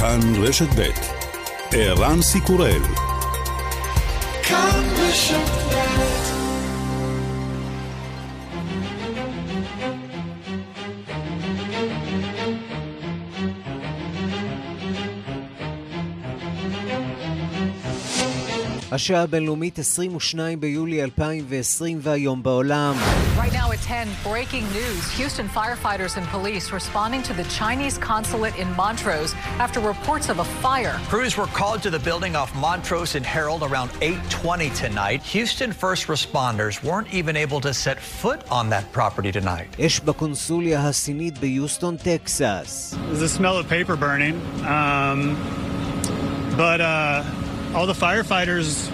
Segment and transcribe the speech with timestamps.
[0.00, 0.82] כאן רשת ב'
[1.72, 2.82] ערן סיקורל
[4.42, 5.58] כאן רשת
[18.92, 22.94] השעה הבינלאומית 22 ביולי 2020 והיום בעולם.
[23.38, 25.11] Right 10, breaking news.
[25.11, 30.43] Houston firefighters and police responding to the Chinese consulate in Montrose after reports of a
[30.43, 30.99] fire.
[31.07, 35.21] Crews were called to the building off Montrose and Herald around 8:20 tonight.
[35.23, 39.69] Houston first responders weren't even able to set foot on that property tonight.
[39.79, 42.95] אש בקונסוליה הסינית ביוסטון, טקסס.
[43.11, 44.35] There's a smell of paper burning.
[44.65, 45.19] Um,
[46.57, 47.23] but uh
[47.75, 48.89] all the firefighters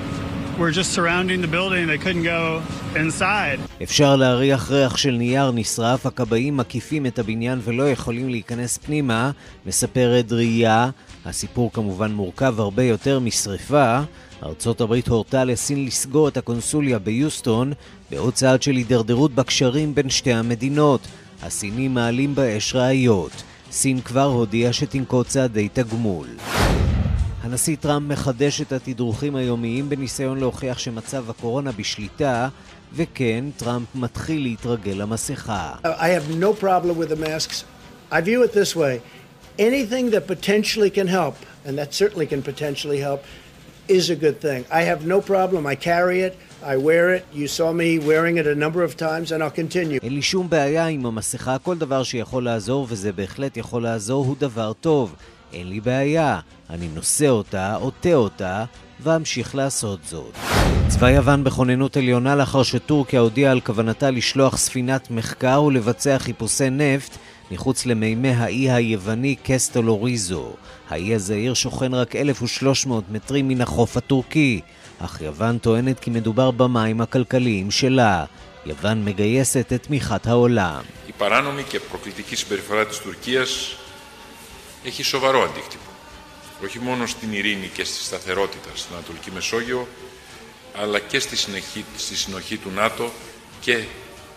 [3.83, 9.31] אפשר להריח ריח של נייר נשרף, הכבאים מקיפים את הבניין ולא יכולים להיכנס פנימה,
[9.67, 10.91] מספרת ראייה.
[11.25, 13.99] הסיפור כמובן מורכב הרבה יותר משרפה.
[14.43, 17.73] ארצות הברית הורתה לסין לסגור את הקונסוליה ביוסטון,
[18.11, 21.01] בעוד צעד של הידרדרות בקשרים בין שתי המדינות.
[21.43, 23.43] הסינים מעלים באש ראיות.
[23.71, 26.27] סין כבר הודיעה שתנקוט צעדי תגמול.
[27.45, 32.49] הנשיא טראמפ מחדש את התדרוכים היומיים בניסיון להוכיח שמצב הקורונה בשליטה,
[32.95, 35.75] וכן, טראמפ מתחיל להתרגל למסכה.
[35.85, 37.65] I have no problem with the masks.
[38.11, 39.01] I view it this way.
[39.59, 41.37] Anything that potentially can help,
[41.67, 43.21] and that certainly can potentially help,
[43.89, 44.61] is a good thing.
[44.71, 45.61] I have no problem.
[45.67, 46.35] I carry it.
[46.73, 47.23] I wear it.
[47.41, 49.99] You saw me wearing it a number of times, and I'll continue.
[50.03, 51.59] אין לי שום בעיה עם המסכה.
[51.59, 55.15] כל דבר שיכול לעזור, וזה בהחלט יכול לעזור, הוא דבר טוב.
[55.55, 58.65] אין לי בעיה, אני נושא אותה, עוטה אותה,
[59.01, 60.35] ואמשיך לעשות זאת.
[60.89, 67.19] צבא יוון בכוננות עליונה לאחר שטורקיה הודיעה על כוונתה לשלוח ספינת מחקר ולבצע חיפושי נפט
[67.51, 70.53] מחוץ למימי האי היווני קסטולוריזו.
[70.91, 74.61] האי הזעיר שוכן רק 1,300 מטרים מן החוף הטורקי,
[74.99, 78.25] אך יוון טוענת כי מדובר במים הכלכליים שלה.
[78.67, 80.83] יוון מגייסת את תמיכת העולם.
[84.84, 85.90] έχει σοβαρό αντίκτυπο.
[86.64, 89.88] Όχι μόνο στην ειρήνη και στη σταθερότητα στην Ανατολική Μεσόγειο,
[90.74, 93.12] αλλά και στη, συνεχή, στη συνοχή του ΝΑΤΟ
[93.62, 93.84] και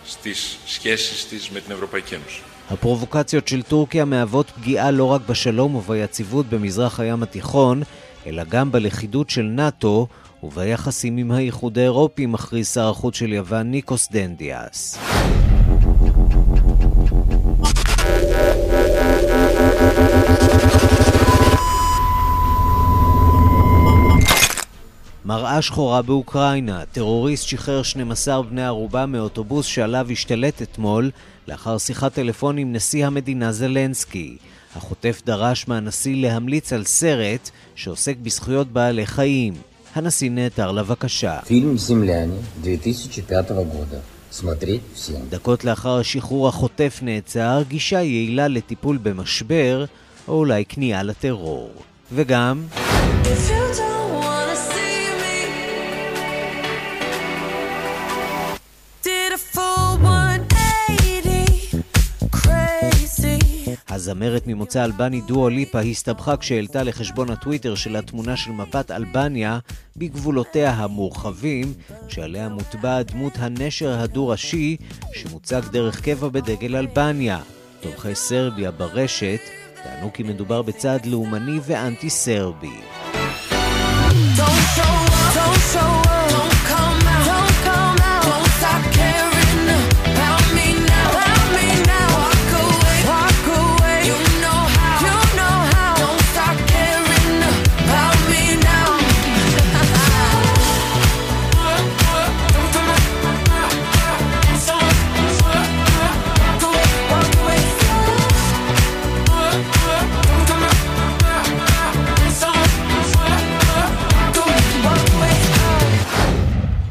[0.05, 2.41] στις σχέσεις της με την Ευρωπαϊκή Ένωση.
[2.71, 7.83] הפרובוקציות של טורקיה מהוות פגיעה לא רק בשלום וביציבות במזרח הים התיכון,
[8.27, 10.07] אלא גם בלכידות של נאט"ו
[10.43, 14.99] וביחסים עם האיחוד האירופי, מכריז שר החוץ של יוון ניקוס דנדיאס.
[25.28, 31.12] מראה שחורה באוקראינה, טרוריסט שחרר 12 בני ערובה מאוטובוס שעליו השתלט אתמול
[31.48, 34.38] לאחר שיחת טלפון עם נשיא המדינה זלנסקי.
[34.76, 39.54] החוטף דרש מהנשיא להמליץ על סרט שעוסק בזכויות בעלי חיים.
[39.96, 41.40] הנשיא נעתר לבקשה.
[41.46, 42.34] פילם זמלני,
[43.32, 49.86] 2005 דקות לאחר השחרור החוטף נעצר, גישה יעילה לטיפול במשבר,
[50.28, 51.72] או אולי כניעה לטרור.
[52.12, 52.64] וגם...
[64.08, 69.60] הזמרת ממוצא אלבני דואו ליפה הסתבכה כשהעלתה לחשבון הטוויטר שלה תמונה של מפת אלבניה
[69.98, 71.74] בגבולותיה המורחבים,
[72.08, 74.78] שעליה מוטבע דמות הנשר הדו-ראשי
[75.14, 77.40] שמוצג דרך קבע בדגל אלבניה.
[77.82, 79.40] תומכי סרביה ברשת
[79.84, 82.80] טענו כי מדובר בצעד לאומני ואנטי-סרבי.
[84.38, 86.07] Don't show up, don't show up,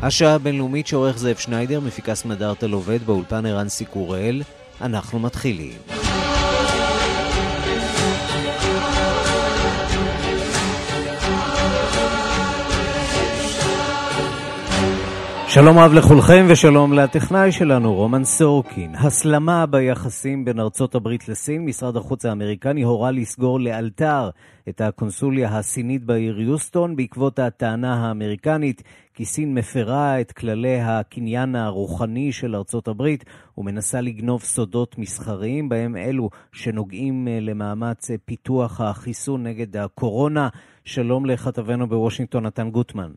[0.07, 4.43] השעה הבינלאומית שעורך זאב שניידר, מפיקה סמדארטה לובד באולפן ערן סיקורל.
[4.81, 5.73] אנחנו מתחילים.
[15.59, 18.95] שלום רב לכולכם ושלום לטכנאי שלנו, רומן סורקין.
[18.95, 24.31] הסלמה ביחסים בין ארצות הברית לסין, משרד החוץ האמריקני הורה לסגור לאלתר
[24.69, 28.83] את הקונסוליה הסינית בעיר יוסטון בעקבות הטענה האמריקנית
[29.15, 33.25] כי סין מפרה את כללי הקניין הרוחני של ארצות הברית
[33.59, 40.49] ומנסה לגנוב סודות מסחריים, בהם אלו שנוגעים אה, למאמץ אה, פיתוח החיסון נגד הקורונה.
[40.85, 43.11] שלום לכתבנו בוושינגטון, נתן גוטמן.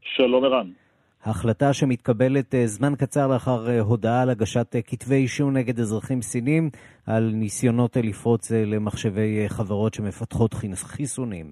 [0.00, 0.85] שלום ערן.
[1.26, 6.22] החלטה שמתקבלת אה, זמן קצר לאחר אה, הודעה על הגשת אה, כתבי אישום נגד אזרחים
[6.22, 6.70] סינים
[7.06, 11.46] על ניסיונות לפרוץ למחשבי חברות שמפתחות חיסונים.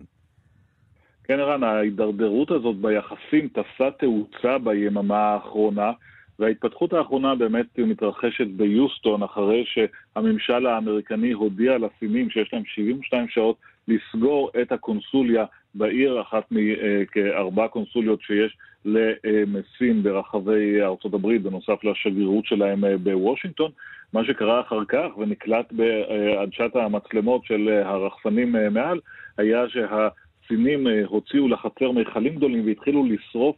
[1.24, 5.92] כן, ערן, ההידרדרות הזאת ביחסים תפסה תאוצה ביממה האחרונה,
[6.38, 13.56] וההתפתחות האחרונה באמת מתרחשת ביוסטון, אחרי שהממשל האמריקני הודיע לסינים שיש להם 72 שעות
[13.88, 15.44] לסגור את הקונסוליה
[15.74, 20.82] בעיר, אחת מכארבע קונסוליות שיש למסים ברחבי
[21.14, 23.70] הברית, בנוסף לשגרירות שלהם אה, בוושינגטון.
[24.12, 29.00] מה שקרה אחר כך ונקלט בעדשת המצלמות של הרחפנים אה, מעל,
[29.38, 33.56] היה שהסינים אה, הוציאו לחצר מכלים גדולים והתחילו לשרוף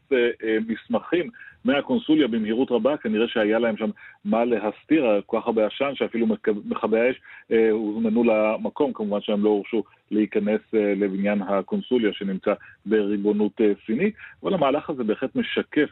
[0.69, 1.31] מסמכים
[1.66, 3.90] מהקונסוליה במהירות רבה, כנראה שהיה להם שם
[4.24, 6.26] מה להסתיר, כל כך הרבה עשן שאפילו
[6.64, 7.16] מכבי האש
[7.52, 12.54] אה, הוזמנו למקום, כמובן שהם לא הורשו להיכנס אה, לבניין הקונסוליה שנמצא
[12.86, 15.88] בריבונות אה, סינית, אבל המהלך הזה בהחלט משקף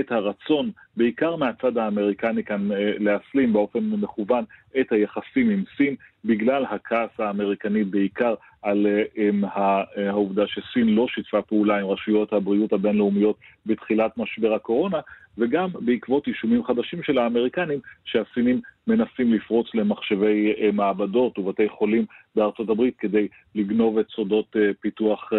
[0.00, 4.44] את הרצון, בעיקר מהצד האמריקני כאן, אה, להסלים באופן מכוון
[4.80, 11.78] את היחסים עם סין, בגלל הכעס האמריקני בעיקר על אה, העובדה שסין לא שיתפה פעולה
[11.80, 13.36] עם רשויות הבריאות הבינלאומיות
[13.66, 15.00] בתחילת משבר הקורונה,
[15.38, 22.04] וגם בעקבות אישומים חדשים של האמריקנים שהסינים מנסים לפרוץ למחשבי אה, מעבדות ובתי חולים
[22.36, 25.32] בארצות הברית כדי לגנוב את סודות אה, פיתוח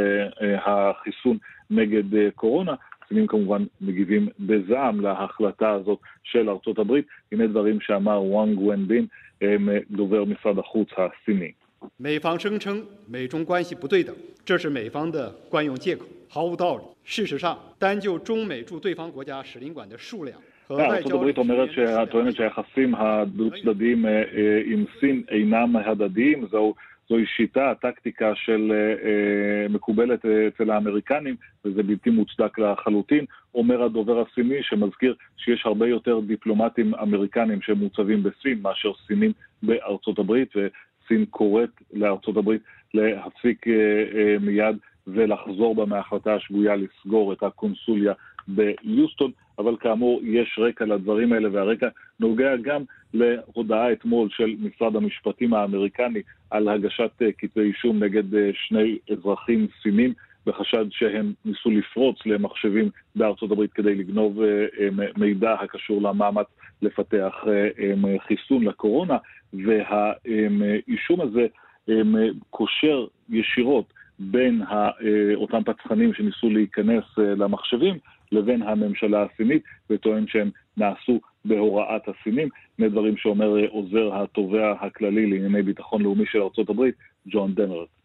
[0.66, 1.38] החיסון
[1.70, 2.74] נגד קורונה.
[3.09, 7.07] הסינים כמובן מגיבים בזעם להחלטה הזאת של ארצות הברית.
[7.33, 9.07] הנה דברים שאמר וואנג ונבין,
[9.91, 11.53] דובר משרד החוץ הסיני.
[12.01, 16.83] 美方声称美中关系不对等，这是美方的惯用借口，毫无道理。
[17.05, 20.41] 事实上，单就中美驻对方国家使领馆的数量。
[20.71, 21.69] ארצות הברית אומרת,
[22.11, 24.07] טוענת שהיחסים הדו-צדדיים
[24.67, 26.75] עם סין אינם הדדיים, זו
[27.10, 31.36] זוהי שיטה, טקטיקה של אה, מקובלת אצל האמריקנים,
[31.66, 33.26] וזה בלתי מוצדק לחלוטין.
[33.56, 39.32] אומר הדובר הסיני, שמזכיר שיש הרבה יותר דיפלומטים אמריקנים שמוצבים בסין מאשר סינים
[39.64, 40.54] בארצות הברית,
[41.08, 42.62] סין קוראת לארצות הברית
[42.94, 44.78] להפסיק אה, אה, מיד
[45.08, 48.14] ולחזור בה מההחלטה השגויה לסגור את הקונסוליה
[48.48, 51.88] ביוסטון, אבל כאמור יש רקע לדברים האלה, והרקע
[52.20, 52.84] נוגע גם
[53.14, 58.24] להודעה אתמול של משרד המשפטים האמריקני על הגשת אה, כתבי אישום נגד
[58.54, 60.14] שני אזרחים סינים
[60.46, 64.42] בחשד שהם ניסו לפרוץ למחשבים בארצות הברית כדי לגנוב
[65.18, 66.48] מידע הקשור למאמץ
[66.82, 67.34] לפתח
[68.28, 69.18] חיסון לקורונה.
[69.54, 71.48] והאישום הזה
[72.50, 74.62] קושר ישירות בין
[75.36, 77.98] אותם פצחנים שניסו להיכנס אה, למחשבים
[78.32, 82.50] לבין הממשלה הסינית, וטוען שהם נעשו בהוראת הסינים.
[82.78, 86.84] שני דברים שאומר עוזר התובע הכללי לענייני ביטחון לאומי של ארה"ב,
[87.28, 87.99] ג'ון דנרט.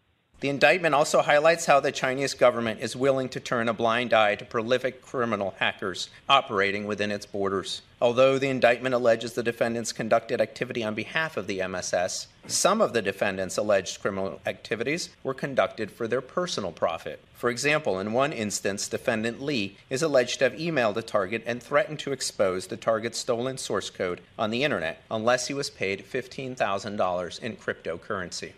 [0.44, 4.34] The indictment also highlights how the Chinese government is willing to turn a blind eye
[4.34, 7.80] to prolific criminal hackers operating within its borders.
[7.98, 12.92] Although the indictment alleges the defendants conducted activity on behalf of the MSS, some of
[12.92, 17.24] the defendants' alleged criminal activities were conducted for their personal profit.
[17.32, 21.62] For example, in one instance, defendant Lee is alleged to have emailed a target and
[21.62, 26.04] threatened to expose the target's stolen source code on the internet unless he was paid
[26.04, 28.52] $15,000 in cryptocurrency.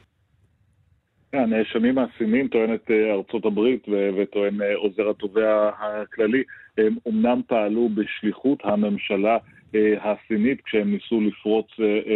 [1.37, 3.87] הנאשמים הסינים, טוענת ארצות הברית
[4.19, 6.43] וטוען עוזר התובע הכללי,
[6.78, 9.38] הם אומנם פעלו בשליחות הממשלה
[10.00, 11.66] הסינית כשהם ניסו לפרוץ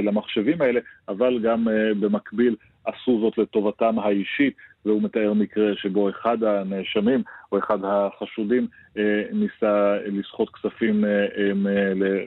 [0.05, 1.69] למחשבים האלה, אבל גם
[2.00, 7.23] במקביל עשו זאת לטובתם האישית, והוא מתאר מקרה שבו אחד הנאשמים
[7.53, 8.67] או אחד החשודים
[9.33, 11.05] ניסה לסחוט כספים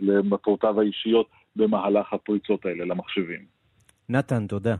[0.01, 3.39] למטרותיו האישיות במהלך הפריצות האלה למחשבים.
[4.09, 4.75] נתן, תודה.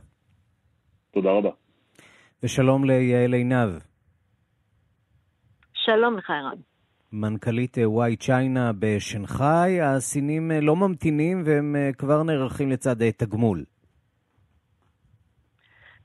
[1.10, 1.63] תודה רבה.
[2.44, 3.70] ושלום ליעל עינב.
[5.74, 6.58] שלום לך, ערן.
[7.12, 13.64] מנכ"לית וואי צ'יינה בשנגחאי, הסינים אה, לא ממתינים והם אה, כבר נערכים לצד אה, תגמול.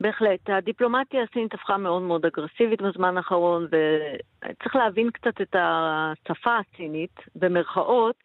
[0.01, 0.49] בהחלט.
[0.49, 8.15] הדיפלומטיה הסינית הפכה מאוד מאוד אגרסיבית בזמן האחרון, וצריך להבין קצת את השפה הסינית, במרכאות,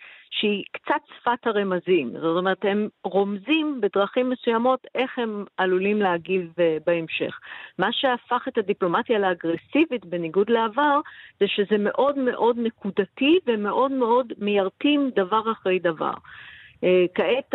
[0.40, 2.10] שהיא קצת שפת הרמזים.
[2.10, 7.38] זאת אומרת, הם רומזים בדרכים מסוימות איך הם עלולים להגיב אה, בהמשך.
[7.78, 11.00] מה שהפך את הדיפלומטיה לאגרסיבית בניגוד לעבר,
[11.40, 16.14] זה שזה מאוד מאוד נקודתי ומאוד מאוד מיירטים דבר אחרי דבר.
[16.84, 17.54] אה, כעת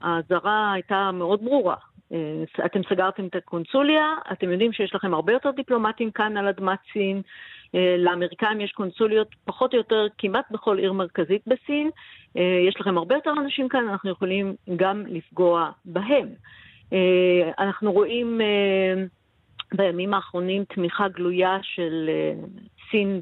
[0.00, 1.76] האזהרה הייתה מאוד ברורה.
[2.12, 6.78] אה, אתם סגרתם את הקונסוליה, אתם יודעים שיש לכם הרבה יותר דיפלומטים כאן על אדמת
[6.92, 7.22] סין.
[7.74, 11.90] אה, לאמריקאים יש קונסוליות פחות או יותר כמעט בכל עיר מרכזית בסין.
[12.68, 16.28] יש לכם הרבה יותר אנשים כאן, אנחנו יכולים גם לפגוע בהם.
[17.58, 18.40] אנחנו רואים
[19.74, 22.10] בימים האחרונים תמיכה גלויה של
[22.90, 23.20] סין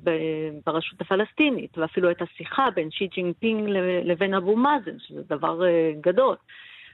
[0.66, 3.68] ברשות הפלסטינית, ואפילו את השיחה בין שי ג'ינפינג
[4.04, 6.36] לבין אבו מאזן, שזה דבר אה, גדול.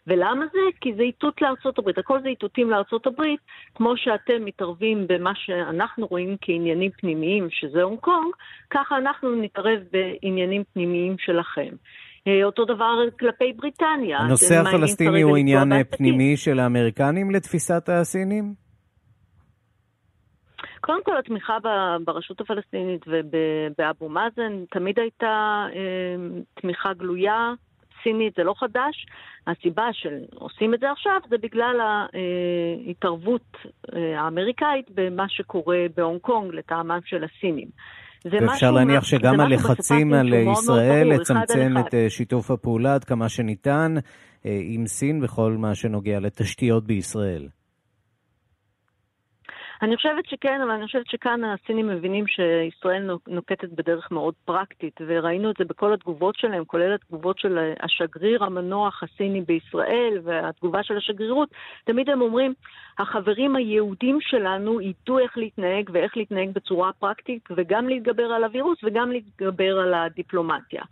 [0.07, 0.59] ולמה זה?
[0.81, 1.99] כי זה איתות לארצות הברית.
[1.99, 3.41] הכל זה איתותים לארצות הברית,
[3.75, 8.35] כמו שאתם מתערבים במה שאנחנו רואים כעניינים פנימיים, שזה הונג קונג,
[8.71, 11.69] ככה אנחנו נתערב בעניינים פנימיים שלכם.
[12.27, 14.19] אה, אותו דבר כלפי בריטניה.
[14.19, 18.65] הנושא הפלסטיני הוא עניין פנימי של האמריקנים לתפיסת הסינים?
[20.81, 21.59] קודם כל, התמיכה
[22.05, 27.53] ברשות הפלסטינית ובאבו מאזן תמיד הייתה אה, תמיכה גלויה,
[28.05, 29.07] סינית, זה לא חדש.
[29.47, 33.57] הסיבה שעושים את זה עכשיו זה בגלל ההתערבות
[33.95, 37.69] אה, האמריקאית במה שקורה בהונג קונג לטעמם של הסינים.
[38.25, 43.95] ואפשר להניח שגם הלחצים על ישראל לצמצם את אה, שיתוף הפעולה עד כמה שניתן
[44.45, 47.49] עם סין בכל מה שנוגע לתשתיות בישראל.
[49.85, 55.51] אני חושבת שכן, אבל אני חושבת שכאן הסינים מבינים שישראל נוקטת בדרך מאוד פרקטית, וראינו
[55.51, 61.49] את זה בכל התגובות שלהם, כולל התגובות של השגריר המנוח הסיני בישראל והתגובה של השגרירות.
[61.85, 62.55] תמיד הם אומרים,
[62.99, 69.13] החברים היהודים שלנו ידעו איך להתנהג ואיך להתנהג בצורה פרקטית, וגם להתגבר על הווירוס וגם
[69.13, 70.83] להתגבר על הדיפלומטיה.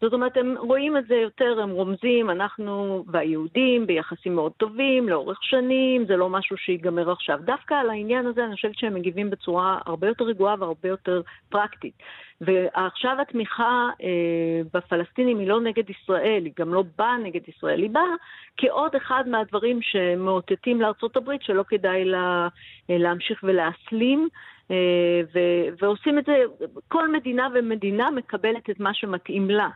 [0.00, 5.38] זאת אומרת, הם רואים את זה יותר, הם רומזים, אנחנו והיהודים ביחסים מאוד טובים, לאורך
[5.42, 7.38] שנים, זה לא משהו שיגמר עכשיו.
[7.44, 11.94] דווקא על העניין הזה אני חושבת שהם מגיבים בצורה הרבה יותר רגועה והרבה יותר פרקטית.
[12.40, 17.90] ועכשיו התמיכה אה, בפלסטינים היא לא נגד ישראל, היא גם לא באה נגד ישראל, היא
[17.90, 18.14] באה
[18.56, 22.48] כעוד אחד מהדברים שמאותתים לארצות הברית שלא כדאי לה,
[22.90, 24.28] אה, להמשיך ולהסלים.
[24.70, 26.42] אה, ו- ועושים את זה,
[26.88, 29.68] כל מדינה ומדינה מקבלת את מה שמתאים לה.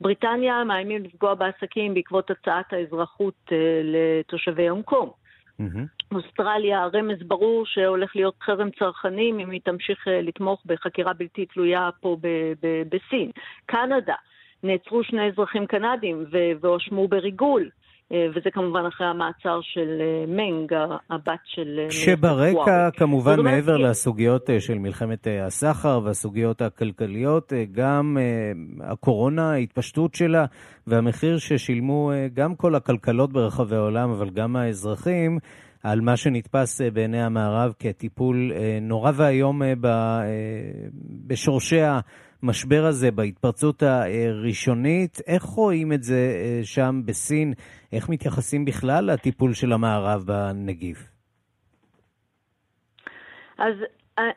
[0.00, 3.52] בריטניה מאיימים לפגוע בעסקים בעקבות הצעת האזרחות uh,
[3.84, 5.10] לתושבי הונג קונג.
[5.60, 6.14] Mm-hmm.
[6.14, 11.90] אוסטרליה, רמז ברור שהולך להיות חרם צרכנים אם היא תמשיך uh, לתמוך בחקירה בלתי תלויה
[12.00, 13.30] פה ב- ב- בסין.
[13.66, 14.14] קנדה,
[14.62, 16.24] נעצרו שני אזרחים קנדים
[16.60, 17.70] והואשמו בריגול.
[18.12, 20.72] אה, וזה כמובן אחרי המעצר של אה, מנג,
[21.10, 21.78] הבת של...
[21.78, 28.16] אה, כשברקע, כמובן, מעבר לסוגיות של מלחמת הסחר והסוגיות הכלכליות, גם
[28.80, 30.44] הקורונה, ההתפשטות שלה
[30.86, 35.38] והמחיר ששילמו גם כל הכלכלות ברחבי העולם, אבל גם האזרחים,
[35.82, 39.62] על מה שנתפס בעיני המערב כטיפול נורא ואיום
[41.26, 41.80] בשורשי
[42.42, 45.20] המשבר הזה, בהתפרצות הראשונית.
[45.26, 47.52] איך רואים את זה שם בסין?
[47.92, 51.08] איך מתייחסים בכלל לטיפול של המערב בנגיף?
[53.58, 53.74] אז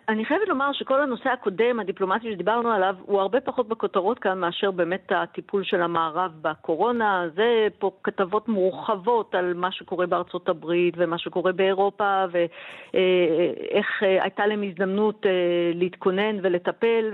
[0.09, 4.71] אני חייבת לומר שכל הנושא הקודם, הדיפלומטי שדיברנו עליו, הוא הרבה פחות בכותרות כאן מאשר
[4.71, 7.23] באמת הטיפול של המערב בקורונה.
[7.35, 14.47] זה פה כתבות מורחבות על מה שקורה בארצות הברית ומה שקורה באירופה, ואיך אה, הייתה
[14.47, 15.31] להם הזדמנות אה,
[15.73, 17.11] להתכונן ולטפל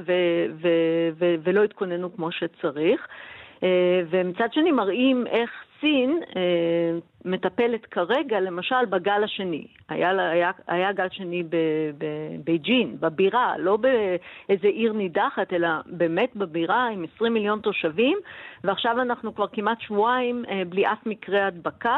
[1.44, 3.08] ולא התכוננו כמו שצריך.
[3.64, 6.42] אה, ומצד שני מראים איך סין אה,
[7.26, 9.68] מטפלת כרגע, למשל, בגל השני.
[9.90, 11.44] היה, היה, היה גל שני
[11.98, 18.18] בבייג'ין, בבירה, לא באיזה עיר נידחת, אלא באמת בבירה עם 20 מיליון תושבים,
[18.64, 21.98] ועכשיו אנחנו כבר כמעט שבועיים אה, בלי אף מקרה הדבקה.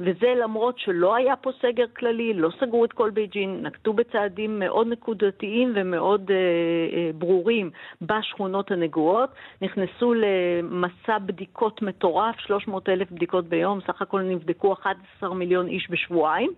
[0.00, 4.86] וזה למרות שלא היה פה סגר כללי, לא סגרו את כל בייג'ין, נקטו בצעדים מאוד
[4.86, 7.70] נקודתיים ומאוד אה, אה, ברורים
[8.02, 9.30] בשכונות הנגועות,
[9.62, 16.50] נכנסו למסע בדיקות מטורף, 300 אלף בדיקות ביום, סך הכל נבדקו 11 מיליון איש בשבועיים.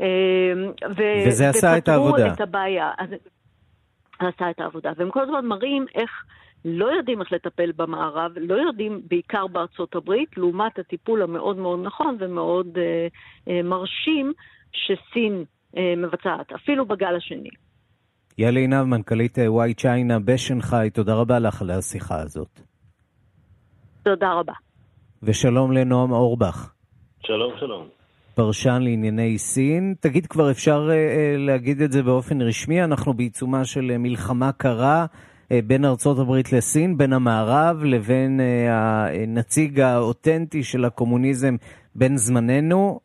[0.00, 0.06] אה,
[0.96, 2.32] ו- וזה עשה את העבודה.
[2.32, 2.90] את הבעיה.
[2.98, 3.08] אז,
[4.18, 4.92] עשה את העבודה.
[4.96, 6.10] והם כל הזמן מראים איך...
[6.64, 12.16] לא יודעים איך לטפל במערב, לא יודעים בעיקר בארצות הברית, לעומת הטיפול המאוד מאוד נכון
[12.20, 13.06] ומאוד אה,
[13.48, 14.32] אה, מרשים
[14.72, 15.44] שסין
[15.76, 17.48] אה, מבצעת, אפילו בגל השני.
[18.38, 22.60] יאלי עינב, מנכ"לית וואי אה, צ'יינה בשנגחאי, תודה רבה לך על השיחה הזאת.
[24.02, 24.52] תודה רבה.
[25.22, 26.72] ושלום לנועם אורבך.
[27.26, 27.88] שלום, שלום.
[28.34, 29.94] פרשן לענייני סין.
[30.00, 35.06] תגיד, כבר אפשר uh, להגיד את זה באופן רשמי, אנחנו בעיצומה של uh, מלחמה קרה
[35.66, 41.56] בין ארצות הברית לסין, בין המערב לבין הנציג האותנטי של הקומוניזם
[41.94, 43.00] בין זמננו?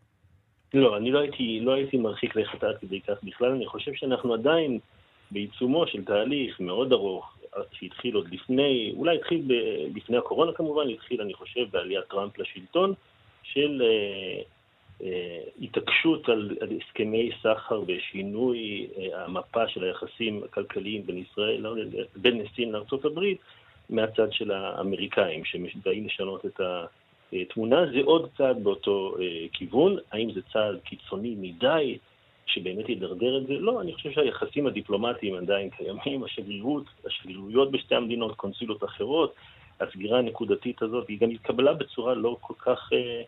[0.74, 3.52] לא, אני לא הייתי, לא הייתי מרחיק לכת עד כדי כך בכלל.
[3.52, 4.80] אני חושב שאנחנו עדיין
[5.32, 7.38] בעיצומו של תהליך מאוד ארוך,
[7.72, 9.54] שהתחיל עוד לפני, אולי התחיל ב,
[9.98, 12.94] לפני הקורונה כמובן, התחיל, אני חושב, בעליית טראמפ לשלטון,
[13.44, 14.44] של אה, אה,
[15.62, 21.66] התעקשות על, על הסכמי סחר ושינוי אה, המפה של היחסים הכלכליים בין ישראל,
[22.16, 23.20] בין סין לארה"ב,
[23.90, 26.62] מהצד של האמריקאים, שבאים לשנות את
[27.34, 27.86] התמונה.
[27.92, 29.98] זה עוד צעד באותו אה, כיוון.
[30.12, 31.98] האם זה צעד קיצוני מדי?
[32.46, 33.54] שבאמת ידרדר את זה?
[33.54, 39.34] לא, אני חושב שהיחסים הדיפלומטיים עדיין קיימים, השגרירות, השגרירויות בשתי המדינות, קונסולות אחרות,
[39.80, 43.22] הסגירה הנקודתית הזאת, היא גם התקבלה בצורה לא כל כך אה,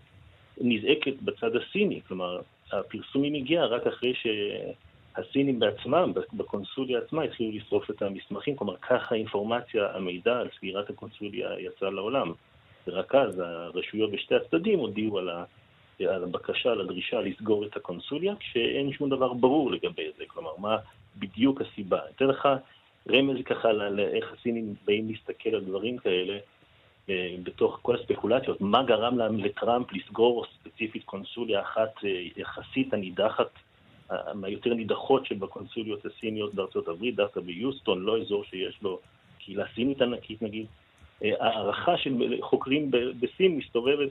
[0.60, 8.02] נזעקת בצד הסיני, כלומר, הפרסומים הגיע רק אחרי שהסינים בעצמם, בקונסוליה עצמה, התחילו לשרוף את
[8.02, 12.32] המסמכים, כלומר, ככה האינפורמציה, המידע על סגירת הקונסוליה יצא לעולם.
[12.88, 15.44] ורק אז הרשויות בשתי הצדדים הודיעו על ה...
[16.08, 20.24] על הבקשה, על הדרישה לסגור את הקונסוליה, כשאין שום דבר ברור לגבי זה.
[20.28, 20.78] כלומר, מה
[21.18, 22.00] בדיוק הסיבה.
[22.16, 22.48] אתן לך
[23.10, 26.38] רמז ככה לאיך הסינים באים להסתכל על דברים כאלה
[27.44, 28.62] בתוך כל הספקולציות.
[28.62, 33.50] מה גרם לטראמפ לסגור ספציפית קונסוליה אחת אה, יחסית הנידחת,
[34.34, 39.00] מהיותר נידחות שבקונסוליות הסיניות בארצות הברית, דווקא ביוסטון, לא אזור שיש לו
[39.40, 40.66] קהילה סינית ענקית נגיד.
[41.24, 44.10] אה, הערכה של חוקרים בסין מסתובבת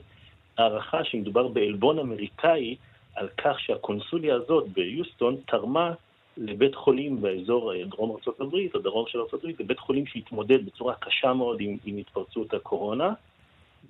[0.57, 2.75] הערכה שמדובר בעלבון אמריקאי
[3.15, 5.93] על כך שהקונסוליה הזאת ביוסטון תרמה
[6.39, 11.33] לבית חולים באזור אה, דרום הברית, או דרום של הברית, לבית חולים שהתמודד בצורה קשה
[11.33, 13.13] מאוד עם, עם התפרצות הקורונה,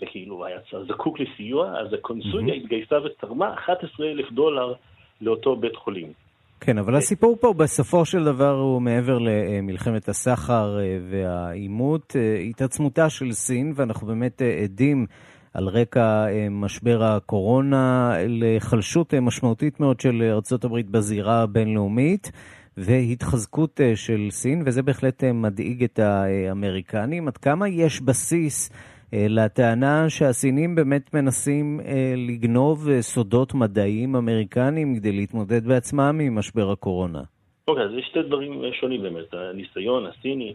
[0.02, 2.58] וכאילו היה זקוק לסיוע, אז הקונסוליה mm-hmm.
[2.58, 4.74] התגייסה ותרמה 11 אלף דולר
[5.22, 6.14] לאותו בית חולים.
[6.60, 13.10] כן, אבל הסיפור פה בסופו של דבר הוא מעבר למלחמת הסחר אה, והעימות, אה, התעצמותה
[13.10, 15.06] של סין, ואנחנו באמת עדים
[15.54, 22.32] על רקע אה, משבר הקורונה לחלשות אה, משמעותית מאוד של ארה"ב בזירה הבינלאומית.
[22.78, 27.28] והתחזקות אה, של סין, וזה בהחלט מדאיג את האמריקנים.
[27.28, 28.72] עד כמה יש בסיס
[29.14, 31.80] לטענה שהסינים באמת מנסים
[32.18, 37.22] לגנוב סודות מדעיים אמריקניים כדי להתמודד בעצמם עם משבר הקורונה?
[37.68, 39.34] אוקיי, okay, אז יש שתי דברים שונים באמת.
[39.34, 40.54] הניסיון הסיני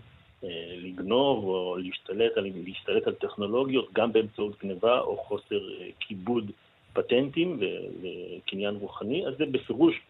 [0.76, 6.50] לגנוב או להשתלט על, להשתלט על טכנולוגיות גם באמצעות גניבה או חוסר אה, כיבוד
[6.92, 7.60] פטנטים
[8.02, 10.00] וקניין רוחני, אז זה בפירוש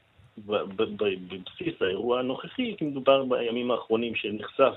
[0.46, 4.72] בבסיס האירוע הנוכחי, כי מדובר בימים האחרונים שנחשף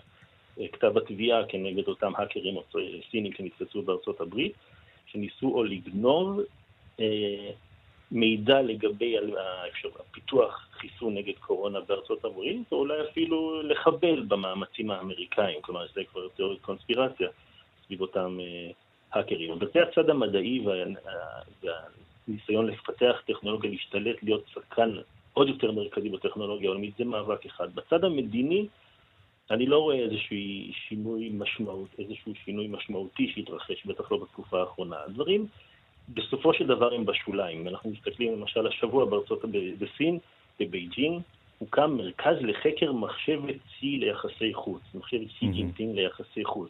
[0.60, 2.56] אה, כתב התביעה כנגד אותם האקרים
[3.12, 4.54] סינים שנתפסו בארצות הברית,
[5.06, 6.40] שניסו או לגנוב
[8.12, 9.16] מידע לגבי
[10.00, 16.28] הפיתוח חיסון נגד קורונה בארצות הברית, או אולי אפילו לחבל במאמצים האמריקאים, כלומר זה כבר
[16.28, 17.30] תיאוריות קונספירציה
[17.86, 18.72] סביב אותם אה,
[19.12, 19.52] האקרים.
[19.52, 20.74] אבל זה הצד המדעי וה,
[21.64, 24.90] והניסיון לפתח טכנולוגיה, להשתלט, להיות שחקן
[25.34, 27.76] עוד יותר מרכזי בטכנולוגיה העולמית, זה מאבק אחד.
[27.76, 28.68] בצד המדיני,
[29.52, 30.38] אני לא רואה איזשהו
[30.72, 34.96] שינוי, משמעות, איזשהו שינוי משמעותי שהתרחש, בטח לא בתקופה האחרונה.
[35.06, 35.48] הדברים
[36.10, 37.68] בסופו של דבר הם בשוליים.
[37.68, 39.46] אנחנו מסתכלים למשל השבוע בארצות,
[39.80, 40.20] בסין,
[40.60, 41.22] בבייג'ינג,
[41.60, 46.70] הוקם מרכז לחקר מחשבת שי ליחסי חוץ, מחשבת שי ג'ינפינג ליחסי חוץ.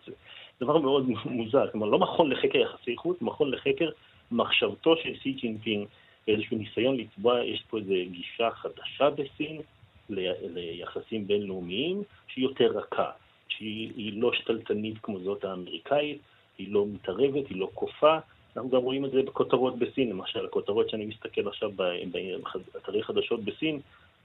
[0.61, 3.89] דבר מאוד מוזר, כלומר לא מכון לחקר יחסי חוץ, מכון לחקר
[4.31, 5.87] מחשבתו של שי ג'ינפינג,
[6.27, 9.61] איזשהו ניסיון לצבוע, יש פה איזו גישה חדשה בסין
[10.09, 13.11] ליחסים בינלאומיים, שהיא יותר רכה,
[13.49, 16.17] שהיא לא שתלטנית כמו זאת האמריקאית,
[16.57, 18.17] היא לא מתערבת, היא לא כופה,
[18.57, 23.79] אנחנו גם רואים את זה בכותרות בסין, למשל, הכותרות שאני מסתכל עכשיו באתרי חדשות בסין,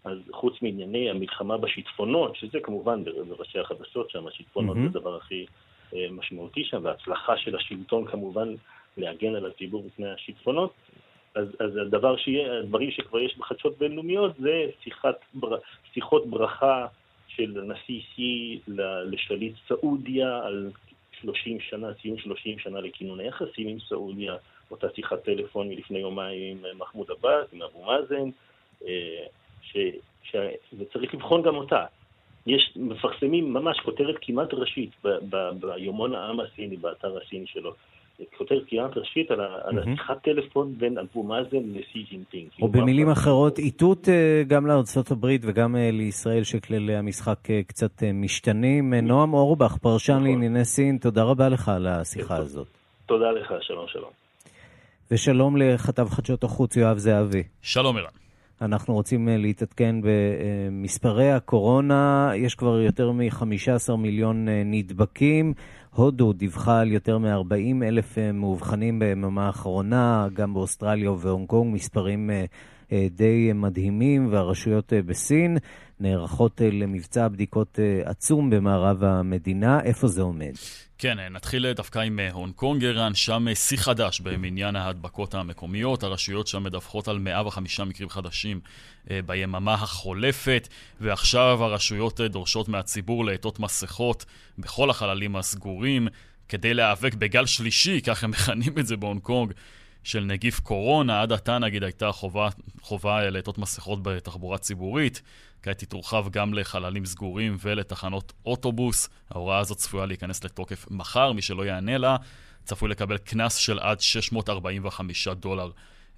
[0.05, 4.92] אז חוץ מענייני המלחמה בשיטפונות, שזה כמובן בראשי החדשות שם, השיטפונות mm-hmm.
[4.92, 5.47] זה הדבר הכי
[5.95, 8.55] אה, משמעותי שם, וההצלחה של השלטון כמובן
[8.97, 10.73] להגן על הציבור בפני השיטפונות,
[11.35, 15.59] אז, אז הדבר שיהיה, הדברים שכבר יש בחדשות בינלאומיות זה שיחת, בר,
[15.95, 16.87] שיחות ברכה
[17.29, 18.61] של נשיא סי
[19.05, 20.71] לשליט סעודיה על
[21.22, 24.37] 30 שנה, ציון 30 שנה לכינון היחסים עם סעודיה,
[24.70, 28.30] אותה שיחת טלפון מלפני יומיים עם מחמוד עבאס, עם אבו מאזן,
[28.87, 29.24] אה,
[29.62, 29.76] ש,
[30.22, 30.37] ש,
[30.78, 31.85] וצריך לבחון גם אותה.
[32.46, 34.90] יש, מפרסמים ממש כותרת כמעט ראשית
[35.61, 37.74] ביומון העם הסיני, באתר הסיני שלו.
[38.38, 42.48] כותרת כמעט ראשית על, על השיחת טלפון בין אבו מאזן לשי ג'ינפינג.
[42.62, 48.03] או במילים אחרות, איתות אה, גם לארצות הברית וגם אה, לישראל שכללי המשחק אה, קצת
[48.14, 48.94] משתנים.
[48.94, 50.25] נועם אורבך, פרשן נכון.
[50.25, 52.66] לענייני סין, תודה רבה לך על השיחה הזאת.
[53.07, 54.11] תודה לך, שלום שלום.
[55.11, 57.42] ושלום לכתב חדשות החוץ יואב זהבי.
[57.62, 58.07] שלום ערן.
[58.62, 62.31] אנחנו רוצים להתעדכן במספרי הקורונה.
[62.37, 65.55] יש כבר יותר מ-15 מיליון נדבקים.
[65.94, 72.31] הודו דיווחה על יותר מ-40 אלף מאובחנים ביממה האחרונה, גם באוסטרליה ובהונג קונג מספרים
[73.11, 75.57] די מדהימים, והרשויות בסין
[76.00, 79.81] נערכות למבצע בדיקות עצום במערב המדינה.
[79.81, 80.52] איפה זה עומד?
[81.03, 86.03] כן, נתחיל דווקא עם הונג קונג, ערן, שם שיא חדש במניין ההדבקות המקומיות.
[86.03, 88.61] הרשויות שם מדווחות על 105 מקרים חדשים
[89.27, 90.69] ביממה החולפת,
[91.01, 94.25] ועכשיו הרשויות דורשות מהציבור לעטות מסכות
[94.59, 96.09] בכל החללים הסגורים
[96.49, 99.53] כדי להיאבק בגל שלישי, כך הם מכנים את זה בהונג קונג.
[100.05, 102.49] של נגיף קורונה, עד עתה נגיד הייתה חובה,
[102.81, 105.23] חובה לעטות מסכות בתחבורה ציבורית,
[105.62, 109.09] כעת היא תורחב גם לחללים סגורים ולתחנות אוטובוס.
[109.31, 112.16] ההוראה הזאת צפויה להיכנס לתוקף מחר, מי שלא יענה לה
[112.64, 115.70] צפוי לקבל קנס של עד 645 דולר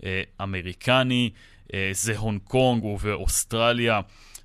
[0.04, 1.30] אה, אמריקני.
[1.74, 4.00] אה, זה הונג קונג ובאוסטרליה.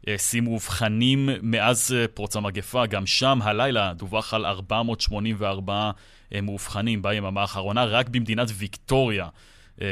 [0.07, 5.91] אה, שיא מאובחנים מאז אה, פרוץ המגפה, גם שם הלילה דווח על 484
[6.33, 9.27] אה, מאובחנים ביממה האחרונה, רק במדינת ויקטוריה.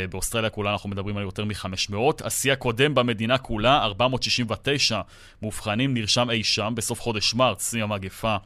[0.10, 1.96] באוסטרליה כולה אנחנו מדברים על יותר מ-500.
[2.24, 5.02] השיא הקודם במדינה כולה, 469
[5.42, 8.38] מאובחנים, נרשם אי שם בסוף חודש מרץ, שיא המגפה.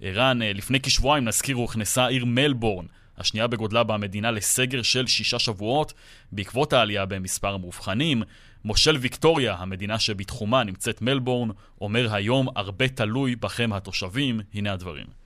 [0.00, 2.86] ערן, לפני כשבועיים, נזכיר, הוכנסה העיר מלבורן,
[3.18, 5.92] השנייה בגודלה במדינה, לסגר של שישה שבועות,
[6.32, 8.22] בעקבות העלייה במספר המאובחנים.
[8.64, 11.48] מושל ויקטוריה, המדינה שבתחומה נמצאת מלבורן,
[11.80, 15.19] אומר היום הרבה תלוי בכם התושבים, הנה הדברים.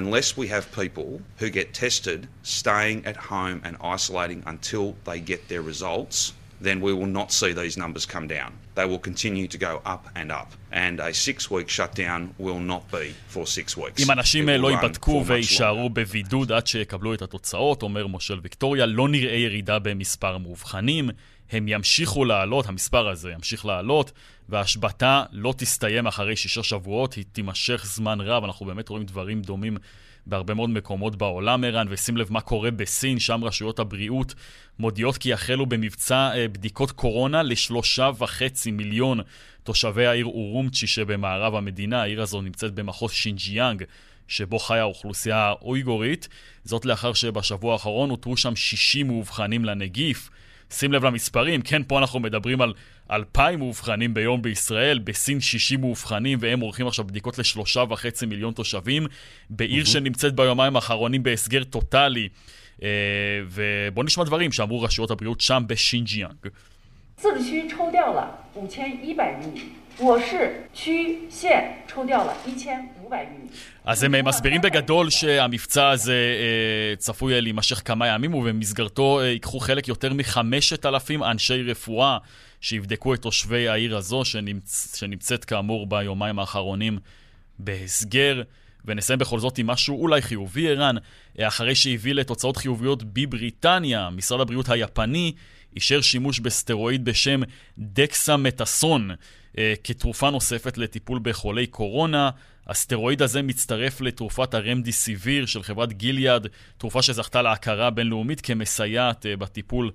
[0.00, 5.40] Unless we have people who get tested staying at home and isolating until they get
[5.48, 8.50] their results, then we will not see these numbers come down.
[8.78, 10.50] They will continue to go up and up.
[10.84, 14.02] And a six-week shutdown will not be for six weeks.
[14.02, 19.36] אם אנשים לא ייבדקו ויישארו בבידוד עד שיקבלו את התוצאות, אומר מושל ויקטוריה, לא נראה
[19.36, 21.10] ירידה במספר המאובחנים.
[21.52, 24.12] הם ימשיכו לעלות, המספר הזה ימשיך לעלות,
[24.48, 28.44] וההשבתה לא תסתיים אחרי שישה שבועות, היא תימשך זמן רב.
[28.44, 29.76] אנחנו באמת רואים דברים דומים
[30.26, 34.34] בהרבה מאוד מקומות בעולם, ערן, ושים לב מה קורה בסין, שם רשויות הבריאות
[34.78, 39.20] מודיעות כי יחלו במבצע אה, בדיקות קורונה לשלושה וחצי מיליון
[39.62, 42.02] תושבי העיר אורומצ'י שבמערב המדינה.
[42.02, 43.84] העיר הזו נמצאת במחוז שינג'יאנג.
[44.28, 46.28] שבו חיה האוכלוסייה האויגורית,
[46.64, 50.30] זאת לאחר שבשבוע האחרון אותרו שם 60 מאובחנים לנגיף.
[50.72, 52.72] שים לב למספרים, כן, פה אנחנו מדברים על
[53.10, 59.06] 2,000 מאובחנים ביום בישראל, בסין 60 מאובחנים, והם עורכים עכשיו בדיקות לשלושה וחצי מיליון תושבים,
[59.50, 59.88] בעיר mm-hmm.
[59.88, 62.28] שנמצאת ביומיים האחרונים בהסגר טוטאלי.
[62.82, 62.88] אה,
[63.48, 66.48] ובואו נשמע דברים שאמרו רשויות הבריאות שם בשינג'יאנג.
[67.17, 69.61] 自治区抽掉了五千一百余米，
[69.97, 73.49] 我市区县抽掉了一千五百余米。
[73.85, 80.13] אז הם מסבירים בגדול שהמבצע הזה אה, צפוי להימשך כמה ימים ובמסגרתו אה, ייקחו חלק יותר
[80.13, 82.17] מחמשת אלפים אנשי רפואה
[82.61, 84.95] שיבדקו את תושבי העיר הזו שנמצ...
[84.99, 86.99] שנמצאת כאמור ביומיים האחרונים
[87.59, 88.41] בהסגר.
[88.85, 90.95] ונסיים בכל זאת עם משהו אולי חיובי, ערן.
[91.41, 95.33] אחרי שהביא לתוצאות חיוביות בבריטניה, משרד הבריאות היפני
[95.76, 97.40] אישר שימוש בסטרואיד בשם
[97.78, 99.10] דקסמטסון
[99.58, 102.30] אה, כתרופה נוספת לטיפול בחולי קורונה.
[102.66, 106.46] הסטרואיד הזה מצטרף לתרופת הרמדיסיביר של חברת גיליאד,
[106.78, 109.90] תרופה שזכתה להכרה בינלאומית כמסייעת אה, בטיפול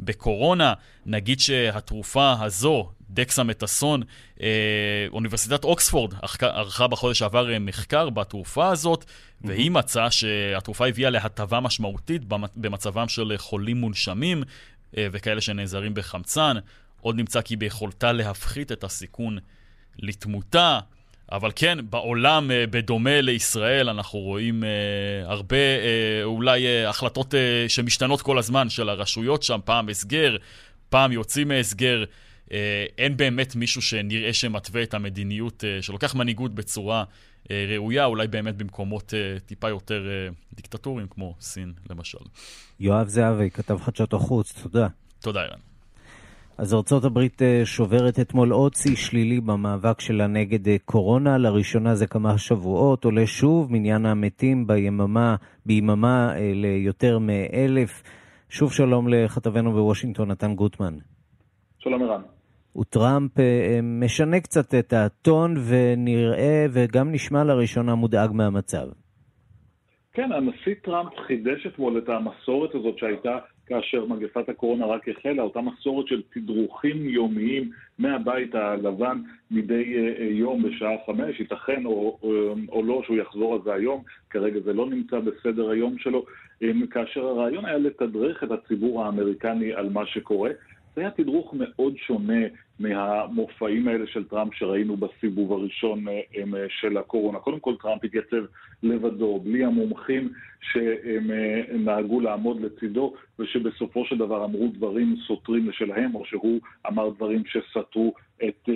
[0.00, 0.74] בקורונה.
[1.06, 4.02] נגיד שהתרופה הזו, דקסמטסון,
[4.40, 9.46] אה, אוניברסיטת אוקספורד ערכה בחודש שעבר אה, מחקר בתרופה הזאת, mm-hmm.
[9.48, 12.22] והיא מצאה שהתרופה הביאה להטבה משמעותית
[12.56, 14.42] במצבם של חולים מונשמים
[14.94, 16.56] וכאלה שנעזרים בחמצן.
[17.00, 19.38] עוד נמצא כי ביכולתה להפחית את הסיכון
[19.98, 20.80] לתמותה.
[21.32, 24.68] אבל כן, בעולם, אה, בדומה לישראל, אנחנו רואים אה,
[25.24, 30.36] הרבה אה, אולי אה, החלטות אה, שמשתנות כל הזמן של הרשויות שם, פעם הסגר,
[30.88, 32.04] פעם יוצאים מהסגר.
[32.52, 37.04] אה, אין באמת מישהו שנראה שמתווה את המדיניות, אה, שלוקח מנהיגות בצורה אה,
[37.50, 42.18] ראויה, אולי באמת במקומות אה, טיפה יותר אה, דיקטטוריים, כמו סין למשל.
[42.80, 44.88] יואב זהבי, כתב חדשות החוץ, תודה.
[45.20, 45.58] תודה, אירן.
[46.58, 51.38] אז ארה"ב אה, שוברת אתמול עוד שיא שלילי במאבק שלה נגד אה, קורונה.
[51.38, 53.04] לראשונה זה כמה שבועות.
[53.04, 58.02] עולה שוב מניין המתים ביממה, ביממה אה, ליותר מאלף.
[58.48, 60.94] שוב שלום לכתבנו בוושינגטון, נתן גוטמן.
[61.78, 62.35] שלום ערן.
[62.80, 63.32] וטראמפ
[63.82, 68.86] משנה קצת את הטון ונראה וגם נשמע לראשונה מודאג מהמצב.
[70.12, 75.60] כן, הנשיא טראמפ חידש אתמול את המסורת הזאת שהייתה כאשר מגפת הקורונה רק החלה, אותה
[75.60, 79.18] מסורת של תדרוכים יומיים מהבית הלבן
[79.50, 82.18] מדי אה, אה, יום בשעה חמש, ייתכן או,
[82.68, 86.24] או לא שהוא יחזור על זה היום, כרגע זה לא נמצא בסדר היום שלו,
[86.90, 90.50] כאשר הרעיון היה לתדרך את הציבור האמריקני על מה שקורה.
[90.96, 92.46] זה היה תדרוך מאוד שונה
[92.80, 96.04] מהמופעים האלה של טראמפ שראינו בסיבוב הראשון
[96.68, 97.38] של הקורונה.
[97.38, 98.44] קודם כל טראמפ התייצב
[98.82, 101.30] לבדו, בלי המומחים שהם
[101.84, 108.14] נהגו לעמוד לצידו ושבסופו של דבר אמרו דברים סותרים לשלהם או שהוא אמר דברים שסתרו
[108.48, 108.68] את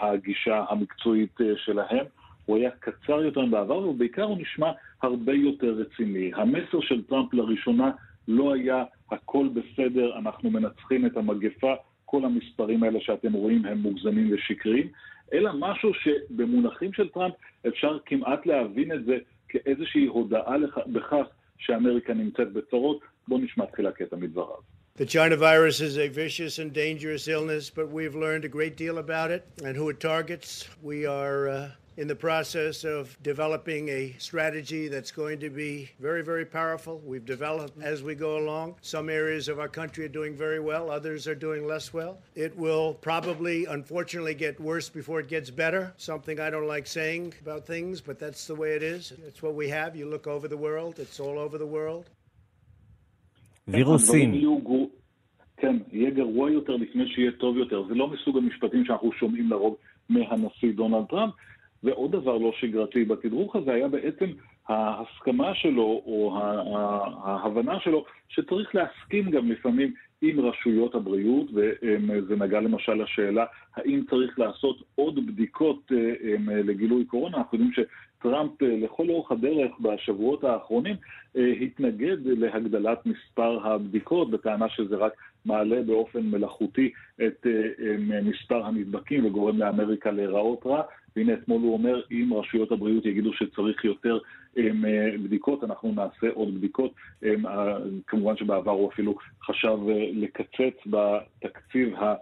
[0.00, 2.06] הגישה המקצועית שלהם.
[2.46, 4.70] הוא היה קצר יותר מבעבר, ובעיקר הוא נשמע
[5.02, 6.30] הרבה יותר רציני.
[6.34, 7.90] המסר של טראמפ לראשונה
[8.28, 14.32] לא היה הכל בסדר, אנחנו מנצחים את המגפה, כל המספרים האלה שאתם רואים הם מוגזמים
[14.34, 14.88] ושקריים,
[15.32, 17.34] אלא משהו שבמונחים של טראמפ
[17.68, 21.26] אפשר כמעט להבין את זה כאיזושהי הודעה בכך
[21.58, 23.00] שאמריקה נמצאת בצרות.
[23.28, 24.78] בואו נשמע תחילה קטע מדבריו.
[24.98, 28.98] The China virus is a vicious and dangerous illness, but we've learned a great deal
[28.98, 30.68] about it and who it targets.
[30.82, 36.23] We are uh, in the process of developing a strategy that's going to be very,
[36.23, 36.99] very powerful.
[37.05, 38.75] We've developed as we go along.
[38.81, 42.17] Some areas of our country are doing very well, others are doing less well.
[42.35, 45.93] It will probably, unfortunately, get worse before it gets better.
[45.97, 49.13] Something I don't like saying about things, but that's the way it is.
[49.27, 49.95] It's what we have.
[49.95, 52.09] You look over the world, it's all over the world.
[53.67, 54.31] וירוסים.
[55.57, 57.83] כן, יהיה גרוע יותר לפני שיהיה טוב יותר.
[57.87, 59.75] זה לא מסוג המשפטים שאנחנו שומעים לרוב
[60.09, 61.33] מהנשיא דונלד טראמפ.
[61.84, 64.26] ועוד דבר לא שגרתי בתדרוך הזה היה בעצם
[64.68, 66.38] ההסכמה שלו, או
[67.24, 73.44] ההבנה שלו, שצריך להסכים גם לפעמים עם רשויות הבריאות, וזה נגע למשל לשאלה
[73.76, 75.92] האם צריך לעשות עוד בדיקות
[76.48, 77.36] לגילוי קורונה.
[77.36, 77.86] אנחנו יודעים
[78.18, 80.96] שטראמפ לכל אורך הדרך בשבועות האחרונים
[81.34, 85.12] התנגד להגדלת מספר הבדיקות, בטענה שזה רק
[85.44, 86.90] מעלה באופן מלאכותי
[87.26, 87.46] את
[88.22, 90.82] מספר הנדבקים וגורם לאמריקה להיראות רע.
[91.16, 94.18] והנה אתמול הוא אומר, אם רשויות הבריאות יגידו שצריך יותר
[94.56, 94.84] הם,
[95.22, 96.92] בדיקות, אנחנו נעשה עוד בדיקות.
[97.22, 97.42] הם,
[98.06, 99.78] כמובן שבעבר הוא אפילו חשב
[100.12, 102.14] לקצץ בתקציב ה...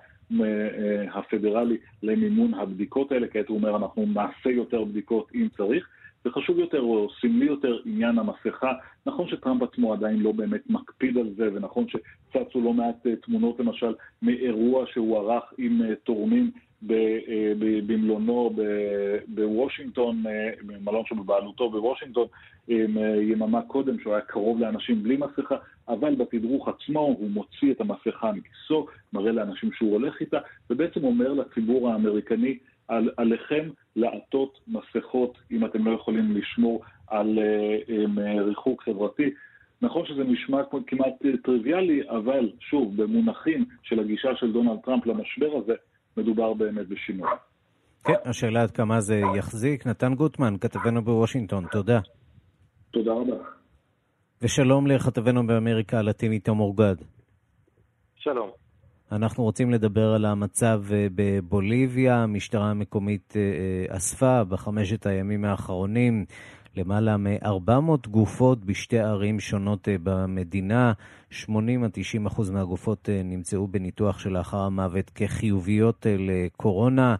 [1.15, 5.89] הפדרלי למימון הבדיקות האלה, כעת הוא אומר אנחנו נעשה יותר בדיקות אם צריך,
[6.25, 8.73] וחשוב יותר או סמלי יותר עניין המסכה.
[9.07, 13.95] נכון שטראמפ עצמו עדיין לא באמת מקפיד על זה, ונכון שצצו לא מעט תמונות למשל
[14.23, 16.51] מאירוע שהוא ערך עם תורמים
[17.87, 18.51] במלונו
[19.29, 20.23] בוושינגטון,
[20.67, 22.27] במלון שבבעלותו בוושינגטון,
[23.23, 25.57] יממה קודם, שהוא היה קרוב לאנשים בלי מסכה,
[25.89, 30.39] אבל בתדרוך עצמו הוא מוציא את המסכה מכיסו, מראה לאנשים שהוא הולך איתה,
[30.71, 32.59] ובעצם אומר לציבור האמריקני,
[32.89, 37.39] על, עליכם לעטות מסכות אם אתם לא יכולים לשמור על
[38.39, 39.31] ריחוק חברתי.
[39.83, 41.13] נכון שזה נשמע כמעט
[41.45, 45.75] טריוויאלי, אבל שוב, במונחים של הגישה של דונלד טראמפ למשבר הזה,
[46.17, 47.29] מדובר באמת בשינוי.
[48.05, 49.87] כן, השאלה עד כמה זה יחזיק.
[49.87, 52.01] נתן גוטמן, כתבנו בוושינגטון, תודה.
[52.91, 53.37] תודה רבה.
[54.43, 56.97] ושלום לכתבנו באמריקה הלטינית תום אורגד.
[58.17, 58.51] שלום.
[59.13, 60.83] אנחנו רוצים לדבר על המצב
[61.15, 62.17] בבוליביה.
[62.23, 63.35] המשטרה המקומית
[63.89, 66.25] אספה בחמשת הימים האחרונים
[66.77, 70.93] למעלה מ-400 גופות בשתי ערים שונות במדינה.
[71.31, 77.17] 80 90 אחוז מהגופות נמצאו בניתוח שלאחר המוות כחיוביות לקורונה,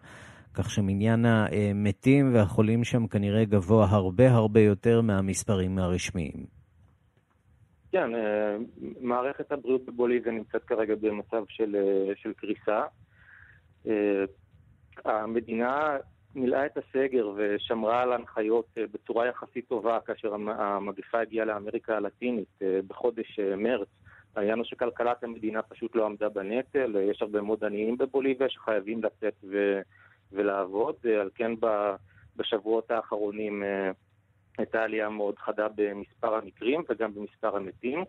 [0.53, 6.45] כך שמניין המתים והחולים שם כנראה גבוה הרבה הרבה יותר מהמספרים הרשמיים.
[7.91, 8.09] כן,
[9.01, 11.75] מערכת הבריאות בבוליביה נמצאת כרגע במצב של,
[12.15, 12.81] של קריסה.
[15.05, 15.97] המדינה
[16.37, 23.39] מילאה את הסגר ושמרה על הנחיות בצורה יחסית טובה כאשר המגפה הגיעה לאמריקה הלטינית בחודש
[23.39, 23.87] מרץ.
[24.35, 29.33] העניין הוא שכלכלת המדינה פשוט לא עמדה בנטל, יש הרבה מאוד עניים בבוליביה שחייבים לצאת
[29.43, 29.81] ו-
[30.31, 31.51] ולעבוד, על כן
[32.35, 33.63] בשבועות האחרונים
[34.57, 38.03] הייתה עלייה מאוד חדה במספר המקרים וגם במספר המתים.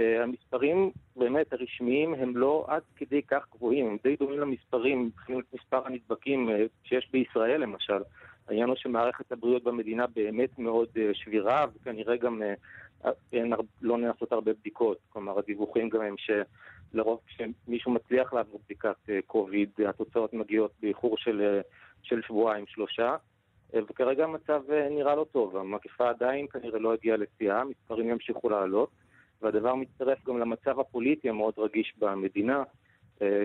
[0.00, 5.86] המספרים באמת הרשמיים הם לא עד כדי כך גבוהים, הם די דומים למספרים, מבחינת מספר
[5.86, 6.48] הנדבקים
[6.84, 8.02] שיש בישראל למשל.
[8.48, 12.42] העניין הוא שמערכת הבריאות במדינה באמת מאוד שבירה וכנראה גם
[13.32, 13.52] אין,
[13.82, 14.98] לא נעשות הרבה בדיקות.
[15.08, 21.60] כלומר, הדיווחים גם הם שלרוב כשמישהו מצליח לעבור בדיקת קוביד, התוצאות מגיעות באיחור של,
[22.02, 23.16] של שבועיים, שלושה.
[23.72, 28.90] וכרגע המצב נראה לא טוב, המגפה עדיין כנראה לא הגיעה לשיאה, המספרים ימשיכו לעלות,
[29.44, 32.62] והדבר מצטרף גם למצב הפוליטי המאוד רגיש במדינה.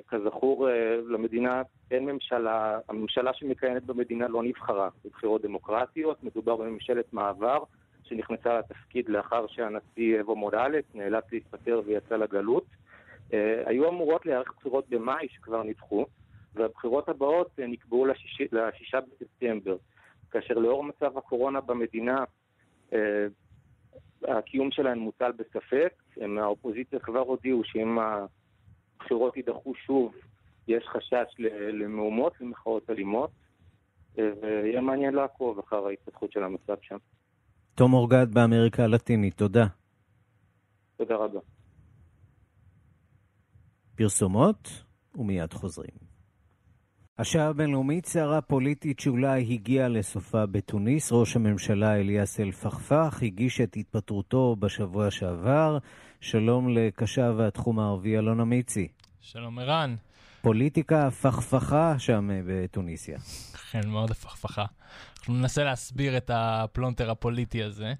[0.07, 0.67] כזכור,
[1.07, 7.63] למדינה אין ממשלה, הממשלה שמכהנת במדינה לא נבחרה בבחירות דמוקרטיות, מדובר בממשלת מעבר
[8.03, 12.65] שנכנסה לתפקיד לאחר שהנשיא אבו מורלס נאלץ להתפטר ויצא לגלות.
[13.65, 16.05] היו אמורות להיערך בחירות במאי שכבר נדחו,
[16.55, 19.77] והבחירות הבאות נקבעו לשישה, לשישה בספטמבר.
[20.31, 22.23] כאשר לאור מצב הקורונה במדינה,
[22.93, 23.27] אה,
[24.27, 25.93] הקיום שלהן מוטל בספק.
[26.41, 30.13] האופוזיציה כבר הודיעו שאם הבחירות יידחו שוב,
[30.67, 31.39] יש חשש
[31.73, 33.31] למהומות, למחאות אלימות,
[34.15, 36.97] ויהיה מעניין לעקוב אחר ההתפתחות של המצב שם.
[37.75, 39.65] תום אורגד באמריקה הלטינית, תודה.
[40.97, 41.39] תודה רבה.
[43.95, 44.69] פרסומות,
[45.15, 46.08] ומיד חוזרים.
[47.19, 51.11] השעה הבינלאומית, סערה פוליטית שאולי הגיעה לסופה בתוניס.
[51.11, 55.77] ראש הממשלה אליאס אל-פכפך הגיש את התפטרותו בשבוע שעבר.
[56.21, 58.87] שלום לקשבת התחום הערבי אלונה מיצי.
[59.21, 59.95] שלום ערן.
[60.41, 63.17] פוליטיקה הפכפכה שם בתוניסיה.
[63.71, 64.65] כן, מאוד הפכפכה.
[65.19, 67.93] אנחנו ננסה להסביר את הפלונטר הפוליטי הזה.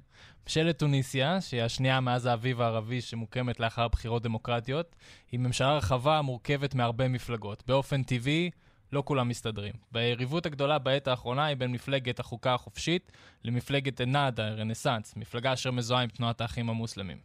[0.43, 4.95] ממשלת טוניסיה, שהיא השנייה מאז האביב הערבי שמוקמת לאחר בחירות דמוקרטיות,
[5.31, 7.63] היא ממשלה רחבה המורכבת מהרבה מפלגות.
[7.67, 8.49] באופן טבעי,
[8.93, 9.73] לא כולם מסתדרים.
[9.91, 13.11] והיריבות הגדולה בעת האחרונה היא בין מפלגת החוקה החופשית
[13.43, 17.17] למפלגת א-נאדה, רנסאנס, מפלגה אשר מזוהה עם תנועת האחים המוסלמים.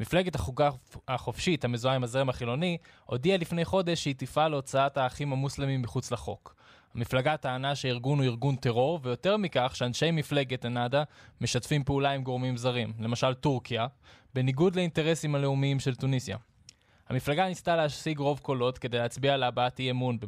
[0.00, 0.70] מפלגת החוקה
[1.08, 6.54] החופשית, המזוהה עם הזרם החילוני, הודיעה לפני חודש שהיא תפעל להוצאת האחים המוסלמים מחוץ לחוק.
[6.94, 11.02] המפלגה טענה שהארגון הוא ארגון טרור, ויותר מכך שאנשי מפלגת א-נאדה
[11.40, 13.86] משתפים פעולה עם גורמים זרים, למשל טורקיה,
[14.34, 16.36] בניגוד לאינטרסים הלאומיים של טוניסיה.
[17.08, 20.18] המפלגה ניסתה להשיג רוב קולות כדי להצביע על הבעת אי אמון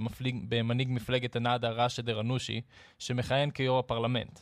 [0.49, 2.61] במנהיג מפלגת הנאדה ראשד אל-ע'נושי,
[2.99, 4.41] שמכהן כיו"ר הפרלמנט.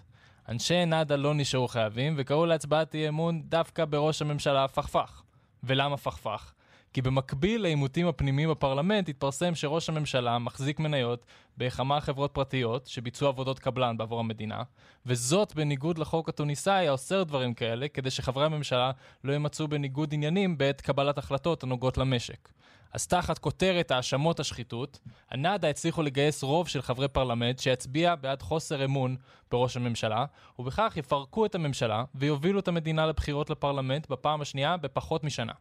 [0.49, 5.23] אנשי נאדה לא נשארו חייבים וקראו להצבעת אי אמון דווקא בראש הממשלה פכפך.
[5.65, 6.53] ולמה פכפך?
[6.99, 11.27] כי במקביל לעימותים הפנימיים בפרלמנט התפרסם שראש הממשלה מחזיק מניות
[11.59, 14.63] בכמה חברות פרטיות שביצעו עבודות קבלן בעבור המדינה,
[15.07, 18.91] וזאת בניגוד לחוק התוניסאי האוסר דברים כאלה, כדי שחברי הממשלה
[19.25, 22.49] לא יימצאו בניגוד עניינים בעת קבלת החלטות הנוגעות למשק.
[22.93, 24.99] אז תחת כותרת האשמות השחיתות,
[25.31, 29.17] הנאדה הצליחו לגייס רוב של חברי פרלמנט שיצביע בעד חוסר אמון
[29.51, 30.25] בראש הממשלה,
[30.59, 35.53] ובכך יפרקו את הממשלה ויובילו את המדינה לבחירות לפרלמנט בפעם השנייה בפחות משנה.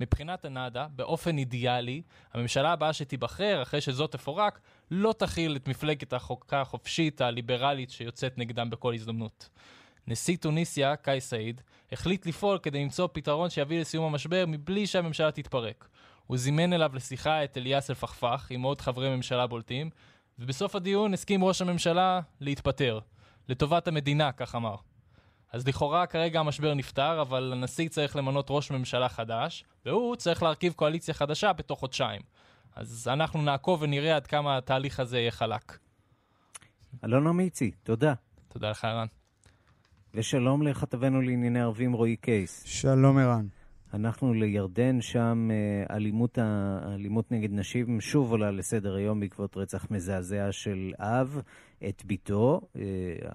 [0.00, 2.02] מבחינת הנאדה, באופן אידיאלי,
[2.32, 8.70] הממשלה הבאה שתיבחר אחרי שזאת תפורק, לא תכיל את מפלגת החוקה החופשית הליברלית שיוצאת נגדם
[8.70, 9.48] בכל הזדמנות.
[10.06, 11.60] נשיא טוניסיה, קאי סעיד,
[11.92, 15.88] החליט לפעול כדי למצוא פתרון שיביא לסיום המשבר מבלי שהממשלה תתפרק.
[16.26, 19.90] הוא זימן אליו לשיחה את אליאס אלפכפך עם עוד חברי ממשלה בולטים,
[20.38, 23.00] ובסוף הדיון הסכים ראש הממשלה להתפטר.
[23.48, 24.76] לטובת המדינה, כך אמר.
[25.54, 30.72] אז לכאורה כרגע המשבר נפתר, אבל הנשיא צריך למנות ראש ממשלה חדש, והוא צריך להרכיב
[30.72, 32.20] קואליציה חדשה בתוך חודשיים.
[32.76, 35.78] אז אנחנו נעקוב ונראה עד כמה התהליך הזה יהיה חלק.
[37.04, 38.14] אלונה מיצי, תודה.
[38.48, 39.06] תודה לך, ערן.
[40.14, 42.62] ושלום לכתבנו לענייני ערבים רועי קייס.
[42.66, 43.46] שלום ערן.
[43.94, 46.38] אנחנו לירדן, שם אה, אלימות,
[46.94, 51.40] אלימות נגד נשים שוב עולה לסדר היום בעקבות רצח מזעזע של אב
[51.88, 52.82] את ביתו, אה,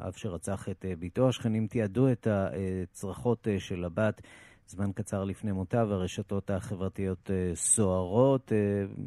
[0.07, 1.29] אב שרצח את אה, ביתו.
[1.29, 4.21] השכנים תיעדו את הצרחות של הבת
[4.67, 8.51] זמן קצר לפני מותה, והרשתות החברתיות סוערות.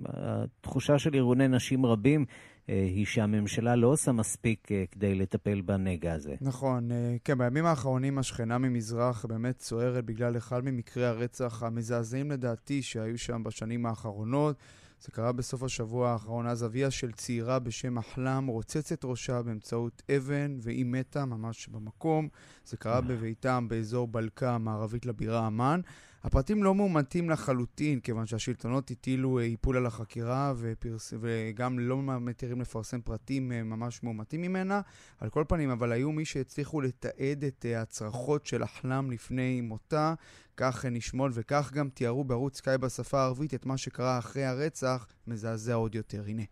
[0.06, 2.24] התחושה של ארגוני נשים רבים
[2.68, 6.34] היא שהממשלה לא עושה מספיק אה, כדי לטפל בנגע הזה.
[6.40, 6.92] נכון.
[6.92, 13.18] אה, כן, בימים האחרונים השכנה ממזרח באמת סוערת בגלל אחד ממקרי הרצח המזעזעים לדעתי שהיו
[13.18, 14.56] שם בשנים האחרונות.
[15.00, 20.02] זה קרה בסוף השבוע האחרון, אז אביה של צעירה בשם אחלם רוצץ את ראשה באמצעות
[20.16, 22.28] אבן, והיא מתה ממש במקום.
[22.64, 25.80] זה קרה בביתם באזור בלקה, מערבית לבירה אמ"ן.
[26.24, 31.14] הפרטים לא מאומתים לחלוטין, כיוון שהשלטונות הטילו איפול על החקירה ופרס...
[31.20, 34.80] וגם לא מתירים לפרסם פרטים אה, ממש מאומתים ממנה.
[35.18, 40.14] על כל פנים, אבל היו מי שהצליחו לתעד את אה, הצרחות של אחלם לפני מותה,
[40.56, 45.74] כך נשמול וכך גם תיארו בערוץ סקאי בשפה הערבית את מה שקרה אחרי הרצח, מזעזע
[45.74, 46.22] עוד יותר.
[46.26, 46.42] הנה.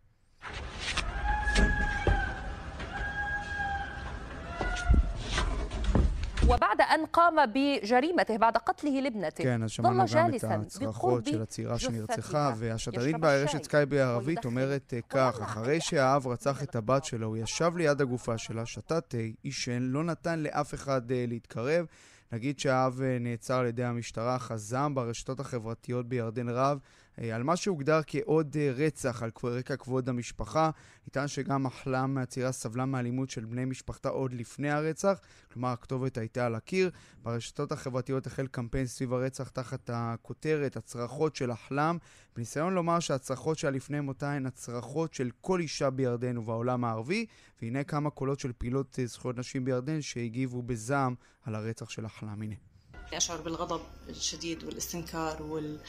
[6.50, 11.80] وبعد أن قام بجريمته بعد قتله لابنته כן, אז שמענו גם את הצרחות של הצעירה
[11.80, 17.78] שנרצחה, והשדרית ברשת סקאי בערבית אומרת כך, אחרי שהאב רצח את הבת שלו, הוא ישב
[17.78, 21.86] ליד הגופה שלה, שתה תה, עישן, לא נתן לאף אחד אה, להתקרב.
[22.32, 27.56] נגיד שהאב אה, נעצר על ידי המשטרה, חזם ברשתות החברתיות בירדן רב אה, על מה
[27.56, 30.70] שהוגדר כעוד אה, רצח על רקע כבוד המשפחה.
[31.08, 35.20] נטען שגם אחלם מהצעירה סבלה מאלימות של בני משפחתה עוד לפני הרצח,
[35.54, 36.92] כלומר הכתובת הייתה על הקיר.
[37.24, 41.98] ברשתות החברתיות החל קמפיין סביב הרצח תחת הכותרת הצרחות של אחלם,
[42.36, 47.26] בניסיון לומר שהצרחות שלה לפני מותה הן הצרחות של כל אישה בירדן ובעולם הערבי,
[47.62, 52.42] והנה כמה קולות של פעילות אה, זכויות נשים בירדן שהגיבו בזעם על הרצח של אחלם.
[52.42, 52.56] הנה.
[53.14, 55.80] أشعر بالغضب الشديد والاستنكار وال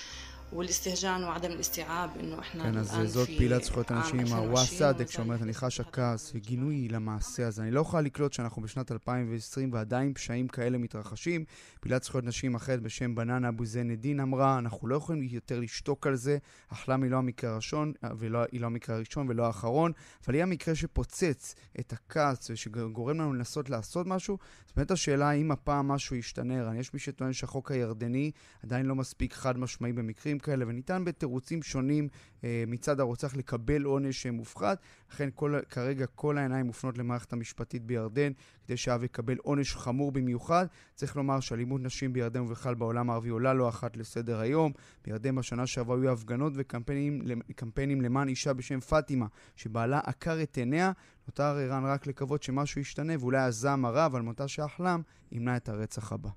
[0.53, 5.55] والاستهجان وعدم الاستيعاب انه احنا כן, אז זאת פעילת זכויות אנשים, הוואה סאדק, שאומרת, אני
[5.55, 7.63] חשה כעס וגינוי למעשה הזה.
[7.63, 11.45] אני לא יכולה לקלוט שאנחנו בשנת 2020 ועדיין פשעים כאלה מתרחשים.
[11.82, 16.16] פעילת זכויות נשים אחרת בשם בננה אבו זנדין אמרה, אנחנו לא יכולים יותר לשתוק על
[16.16, 16.38] זה.
[16.70, 19.92] אחלם היא לא המקרה הראשון, והיא לא המקרה הראשון ולא האחרון,
[20.26, 24.38] אבל היא המקרה שפוצץ את הכעס ושגורם לנו לנסות לעשות משהו.
[24.66, 26.76] זאת אומרת, השאלה האם הפעם משהו ישתנה.
[26.76, 28.32] יש מי שטוען שהחוק הירדני
[28.64, 32.08] עדיין לא מספיק חד משמעי במקרים כאלה, וניתן בתירוצים שונים
[32.44, 34.80] אה, מצד הרוצח לקבל עונש מופחת.
[35.12, 38.32] לכן כל, כרגע כל העיניים מופנות למערכת המשפטית בירדן,
[38.72, 40.66] כדי שהאב יקבל עונש חמור במיוחד.
[40.96, 44.72] צריך לומר שאלימות נשים בירדן ובכלל בעולם הערבי עולה לא אחת לסדר היום.
[45.06, 50.92] בירדן בשנה שעברה היו הפגנות וקמפיינים למען אישה בשם פאטימה, שבעלה עקר את עיניה.
[51.28, 55.02] נותר ערן רק לקוות שמשהו ישתנה, ואולי הזעם הרב על מותה של אחלם
[55.32, 56.30] ימנע את הרצח הבא.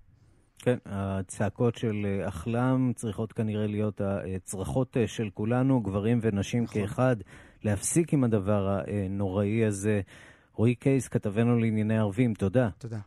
[0.59, 6.83] כן, הצעקות של אה, אחלם צריכות כנראה להיות הצרחות אה, של כולנו, גברים ונשים נכון.
[6.83, 7.17] כאחד,
[7.63, 10.01] להפסיק עם הדבר הנוראי הזה.
[10.55, 12.69] רועי קייס, כתבנו לענייני ערבים, תודה.
[12.79, 12.99] תודה.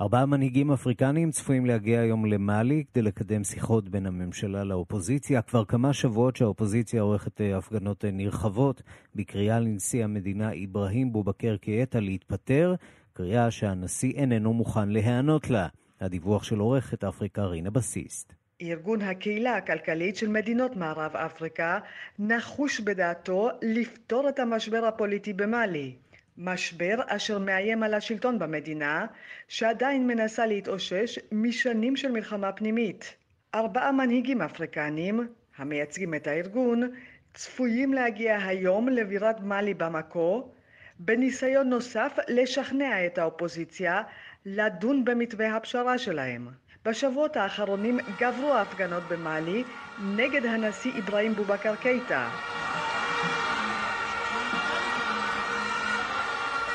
[0.00, 5.42] ארבעה מנהיגים אפריקניים צפויים להגיע היום למאלי כדי לקדם שיחות בין הממשלה לאופוזיציה.
[5.42, 8.82] כבר כמה שבועות שהאופוזיציה עורכת אה, הפגנות נרחבות
[9.14, 12.74] בקריאה לנשיא המדינה אברהים בובקר קייטה להתפטר,
[13.12, 15.68] קריאה שהנשיא איננו מוכן להיענות לה.
[16.00, 18.32] הדיווח של עורכת אפריקה רינה בסיסט.
[18.62, 21.78] ארגון הקהילה הכלכלית של מדינות מערב אפריקה
[22.18, 25.94] נחוש בדעתו לפתור את המשבר הפוליטי במאלי.
[26.38, 29.06] משבר אשר מאיים על השלטון במדינה,
[29.48, 33.14] שעדיין מנסה להתאושש משנים של מלחמה פנימית.
[33.54, 36.90] ארבעה מנהיגים אפריקנים, המייצגים את הארגון,
[37.34, 40.52] צפויים להגיע היום לבירת מאלי במקו,
[40.98, 44.02] בניסיון נוסף לשכנע את האופוזיציה
[44.46, 46.48] לדון במתווה הפשרה שלהם.
[46.84, 49.64] בשבועות האחרונים גברו ההפגנות במאלי
[49.98, 52.30] נגד הנשיא אברהים בובקר קייטה.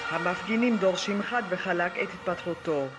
[0.09, 2.91] המפגינים דורשים חד וחלק את התפטרותו.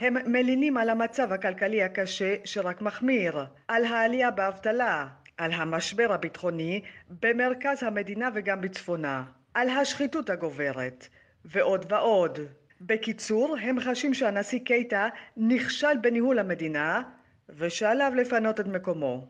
[0.00, 6.82] הם מלינים על המצב הכלכלי הקשה שרק מחמיר, על העלייה באבטלה, על המשבר הביטחוני
[7.20, 11.08] במרכז המדינה וגם בצפונה, על השחיתות הגוברת,
[11.44, 12.38] ועוד ועוד.
[12.80, 17.02] בקיצור, הם חשים שהנשיא קייטה נכשל בניהול המדינה
[17.48, 19.28] ושעליו לפנות את מקומו.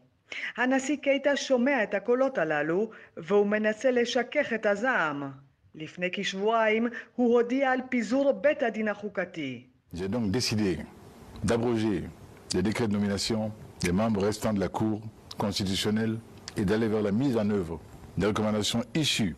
[0.56, 5.45] הנשיא קייטה שומע את הקולות הללו והוא מנסה לשכך את הזעם.
[5.76, 9.66] לפני כשבועיים הוא הודיע על פיזור בית הדין החוקתי.
[9.94, 10.78] J'ai donc décidé
[11.44, 11.98] d'abroger
[12.54, 13.52] les décrets de nomination
[13.84, 15.00] des membres restants de la Cour
[15.38, 16.18] constitutionnelle
[16.56, 17.80] et d'aller vers la mise en œuvre
[18.18, 19.36] des recommandations issues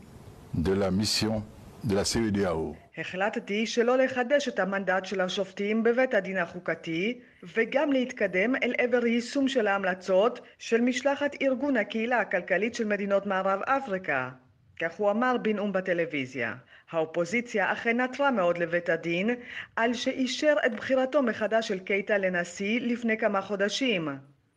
[0.54, 1.42] de la mission
[1.84, 2.74] de la CEDAO.
[2.98, 7.18] החלטתי שלא לחדש את המנדט של השופטים בבית הדין החוקתי
[7.56, 13.60] וגם להתקדם אל עבר יישום של ההמלצות של משלחת ארגון הקהילה הכלכלית של מדינות מערב
[13.62, 14.30] אפריקה.
[14.78, 16.54] כך הוא אמר בנאום בטלוויזיה.
[16.90, 19.30] האופוזיציה אכן נטרה מאוד לבית הדין
[19.76, 24.08] על שאישר את בחירתו מחדש של קייטה לנשיא לפני כמה חודשים.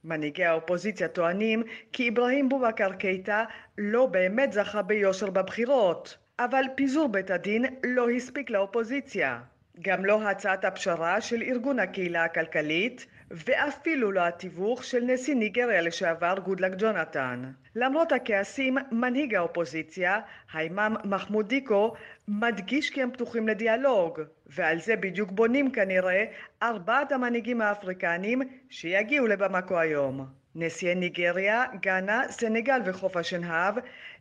[0.04, 1.64] מנהיגי האופוזיציה טוענים
[1.94, 3.44] כי אברהים בובקר קייטה
[3.78, 6.18] לא באמת זכה ביושר בבחירות.
[6.40, 9.40] אבל פיזור בית הדין לא הספיק לאופוזיציה.
[9.82, 16.34] גם לא הצעת הפשרה של ארגון הקהילה הכלכלית, ואפילו לא התיווך של נשיא ניגריה לשעבר
[16.44, 17.52] גודלק ג'ונתן.
[17.76, 20.20] למרות הכעסים, מנהיג האופוזיציה,
[20.52, 21.94] האימאם מחמוד דיקו,
[22.28, 26.26] מדגיש כי הם פתוחים לדיאלוג, ועל זה בדיוק בונים כנראה
[26.64, 30.26] ארבעת המנהיגים האפריקנים שיגיעו לבמקו היום.
[30.56, 33.76] נשיאי ניגריה, גאנה, סנגל וחוף השנהב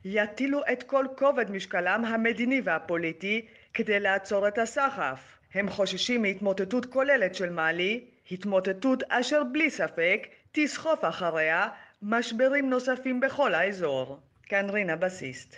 [0.05, 5.39] יטילו את כל כובד משקלם המדיני והפוליטי כדי לעצור את הסחף.
[5.55, 11.69] הם חוששים מהתמוטטות כוללת של מאלי, התמוטטות אשר בלי ספק תסחוף אחריה
[12.03, 14.21] משברים נוספים בכל האזור.
[14.43, 15.57] כאן רינה בסיסט.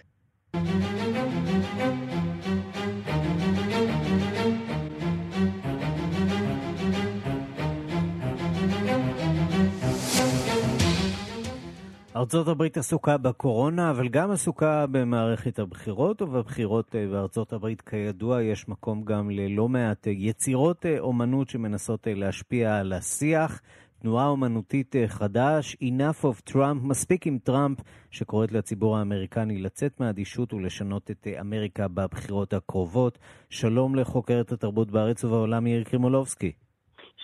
[12.17, 18.69] ארצות הברית עסוקה בקורונה, אבל גם עסוקה במערכת הבחירות, ובבחירות אה, בארצות הברית, כידוע, יש
[18.69, 23.61] מקום גם ללא מעט אה, יצירות אה, אומנות שמנסות להשפיע על השיח.
[23.99, 27.79] תנועה אומנותית חדש, Enough of Trump, מספיק עם טראמפ,
[28.11, 33.19] שקוראת לציבור האמריקני לצאת מהאדישות ולשנות את אמריקה בבחירות הקרובות.
[33.51, 36.53] שלום לחוקרת התרבות בארץ ובעולם, יאיר קרימולובסקי.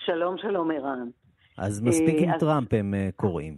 [0.05, 1.09] שלום, שלום, ערן.
[1.57, 3.57] אז מספיק עם טראמפ הם קוראים.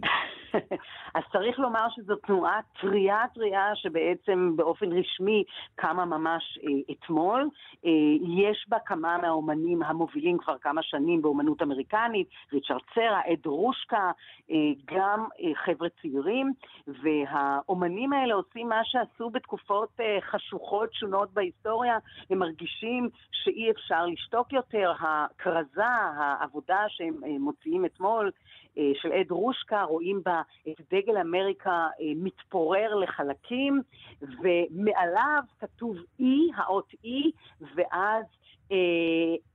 [1.14, 5.44] אז צריך לומר שזו תנועה טריה טריה שבעצם באופן רשמי
[5.74, 7.48] קמה ממש אה, אתמול.
[7.84, 7.90] אה,
[8.26, 14.10] יש בה כמה מהאומנים המובילים כבר כמה שנים באומנות אמריקנית, ריצ'רד סרה, אד רושקה,
[14.50, 16.52] אה, גם אה, חבר'ה צעירים,
[16.86, 21.98] והאומנים האלה עושים מה שעשו בתקופות אה, חשוכות שונות בהיסטוריה,
[22.30, 24.92] הם מרגישים שאי אפשר לשתוק יותר.
[25.00, 25.84] הכרזה,
[26.16, 28.30] העבודה שהם אה, מוציאים אתמול,
[28.78, 33.82] אה, של עד רושקה, רואים בה את דגל אמריקה אה, מתפורר לחלקים,
[34.22, 36.24] ומעליו כתוב E,
[36.56, 37.30] האות E,
[37.74, 38.24] ואז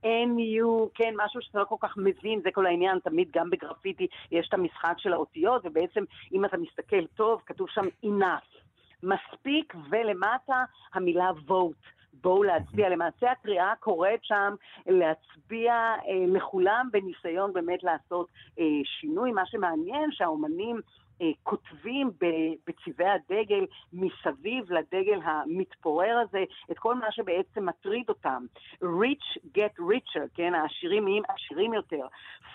[0.04, 4.48] NU, כן, משהו שאתה לא כל כך מבין, זה כל העניין, תמיד גם בגרפיטי יש
[4.48, 8.58] את המשחק של האותיות, ובעצם אם אתה מסתכל טוב, כתוב שם enough,
[9.02, 10.64] מספיק, ולמטה
[10.94, 11.97] המילה vote.
[12.22, 12.88] בואו להצביע.
[12.88, 14.54] למעשה הקריאה קוראת שם
[14.86, 19.32] להצביע אה, לכולם בניסיון באמת לעשות אה, שינוי.
[19.32, 20.80] מה שמעניין שהאומנים
[21.22, 22.10] אה, כותבים
[22.66, 28.46] בצבעי הדגל מסביב לדגל המתפורר הזה את כל מה שבעצם מטריד אותם.
[28.82, 32.06] rich get richer, כן, העשירים נהיים עשירים יותר.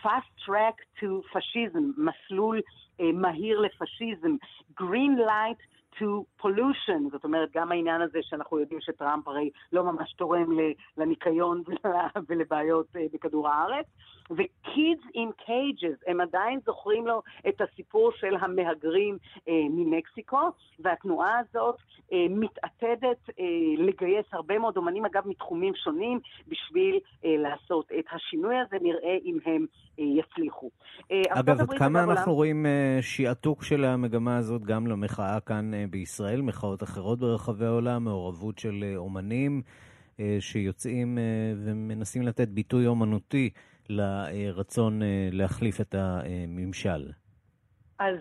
[0.03, 2.61] fast track to fascism, מסלול
[2.99, 4.35] אה, מהיר לפשיזם.
[4.79, 10.13] green light to pollution, זאת אומרת, גם העניין הזה שאנחנו יודעים שטראמפ הרי לא ממש
[10.13, 10.57] תורם
[10.97, 11.63] לניקיון
[12.27, 13.85] ולבעיות אה, בכדור הארץ,
[14.31, 19.17] ו-kids in cages, הם עדיין זוכרים לו את הסיפור של המהגרים
[19.47, 21.75] אה, ממקסיקו, והתנועה הזאת
[22.13, 23.45] אה, מתעתדת אה,
[23.77, 29.37] לגייס הרבה מאוד אומנים, אגב, מתחומים שונים, בשביל אה, לעשות את השינוי הזה, נראה אם
[29.45, 29.65] הם
[29.99, 30.69] אה, יצליחו.
[31.11, 32.35] אה, אגב, עד כמה אנחנו עולם...
[32.35, 38.03] רואים אה, שעתוק של המגמה הזאת גם למחאה כאן אה, בישראל, מחאות אחרות ברחבי העולם,
[38.03, 39.61] מעורבות של אה, אומנים
[40.19, 41.23] אה, שיוצאים אה,
[41.65, 43.49] ומנסים לתת ביטוי אומנותי
[43.89, 47.11] לרצון להחליף את הממשל?
[47.99, 48.17] אז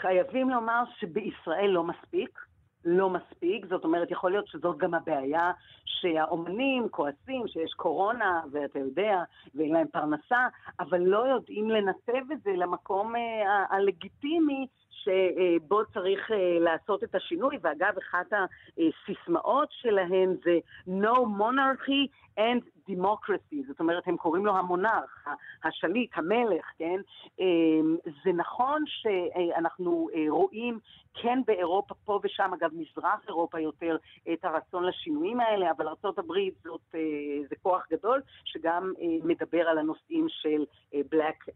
[0.00, 2.38] חייבים לומר שבישראל לא מספיק.
[2.84, 5.52] לא מספיק, זאת אומרת, יכול להיות שזאת גם הבעיה
[5.84, 9.22] שהאומנים כועסים שיש קורונה, ואתה יודע,
[9.54, 10.46] ואין להם פרנסה,
[10.80, 14.66] אבל לא יודעים לנתב את זה למקום אה, הלגיטימי
[15.04, 23.66] שבו צריך אה, לעשות את השינוי, ואגב, אחת הסיסמאות שלהן זה No monarchy and democracy,
[23.68, 25.28] זאת אומרת, הם קוראים לו המונרך,
[25.64, 27.00] השליט, המלך, כן?
[27.38, 30.78] אמ, זה נכון שאנחנו אה, רואים
[31.14, 33.96] כן באירופה, פה ושם, אגב, מזרח אירופה יותר,
[34.32, 36.32] את הרצון לשינויים האלה, אבל ארה"ב
[36.64, 37.00] זאת, אה,
[37.48, 40.64] זה כוח גדול, שגם אה, מדבר על הנושאים של
[40.94, 41.48] Black,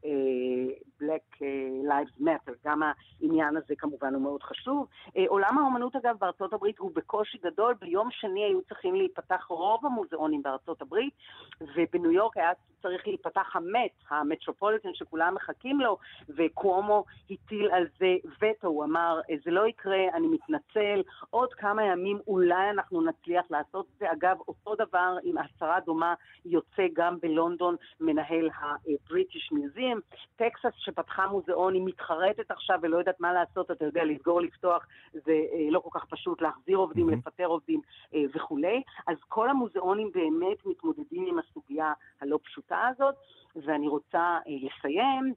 [1.03, 1.41] Black
[1.89, 4.87] Lives Matter, גם העניין הזה כמובן הוא מאוד חשוב.
[5.29, 6.16] עולם האומנות, אגב,
[6.53, 11.14] הברית הוא בקושי גדול, ביום שני היו צריכים להיפתח רוב המוזיאונים בארצות הברית,
[11.61, 12.53] ובניו יורק היה
[12.83, 15.97] צריך להיפתח המט, המטרופוליטן שכולם מחכים לו,
[16.37, 22.19] וקוומו הטיל על זה וטו, הוא אמר, זה לא יקרה, אני מתנצל, עוד כמה ימים
[22.27, 24.12] אולי אנחנו נצליח לעשות את זה.
[24.12, 26.14] אגב, אותו דבר עם הצהרה דומה
[26.45, 29.99] יוצא גם בלונדון, מנהל הבריטיש מיוזיאם.
[30.37, 35.33] טקסס שפתחה מוזיאון, היא מתחרטת עכשיו ולא יודעת מה לעשות, אתה יודע, לסגור, לפתוח, זה
[35.53, 37.16] אה, לא כל כך פשוט, להחזיר עובדים, mm-hmm.
[37.16, 37.81] לפטר עובדים
[38.14, 38.83] אה, וכולי.
[39.07, 43.15] אז כל המוזיאונים באמת מתמודדים עם הסוגיה הלא פשוטה הזאת,
[43.57, 45.35] ואני רוצה אה, לסיים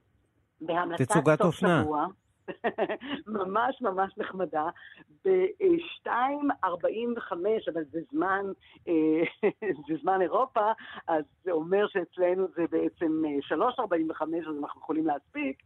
[0.60, 2.06] בהמלצת סוף שבוע.
[3.26, 4.68] ממש ממש נחמדה,
[5.24, 7.32] ב-2.45,
[7.72, 8.46] אבל זה זמן,
[8.88, 9.22] אה,
[9.88, 10.72] זה זמן אירופה,
[11.08, 13.58] אז זה אומר שאצלנו זה בעצם 3.45, אה,
[14.48, 15.62] אז אנחנו יכולים להספיק,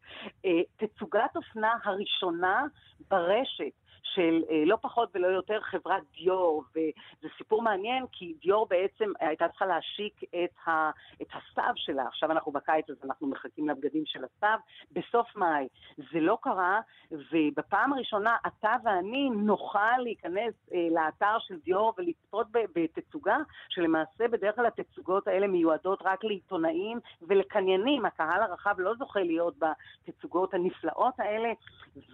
[0.77, 2.67] תצוגת אופנה הראשונה
[3.11, 3.86] ברשת.
[4.15, 9.49] של אה, לא פחות ולא יותר חברת דיור, וזה סיפור מעניין כי דיור בעצם הייתה
[9.49, 10.91] צריכה להשיק את, ה,
[11.23, 14.59] את הסתיו שלה, עכשיו אנחנו בקיץ אז אנחנו מחכים לבגדים של הסתיו,
[14.93, 15.69] בסוף מאי.
[15.97, 16.81] זה לא קרה,
[17.11, 23.37] ובפעם הראשונה אתה ואני נוכל להיכנס אה, לאתר של דיור ולצפות בתצוגה,
[23.69, 30.55] שלמעשה בדרך כלל התצוגות האלה מיועדות רק לעיתונאים ולקניינים, הקהל הרחב לא זוכה להיות בתצוגות
[30.55, 31.53] הנפלאות האלה,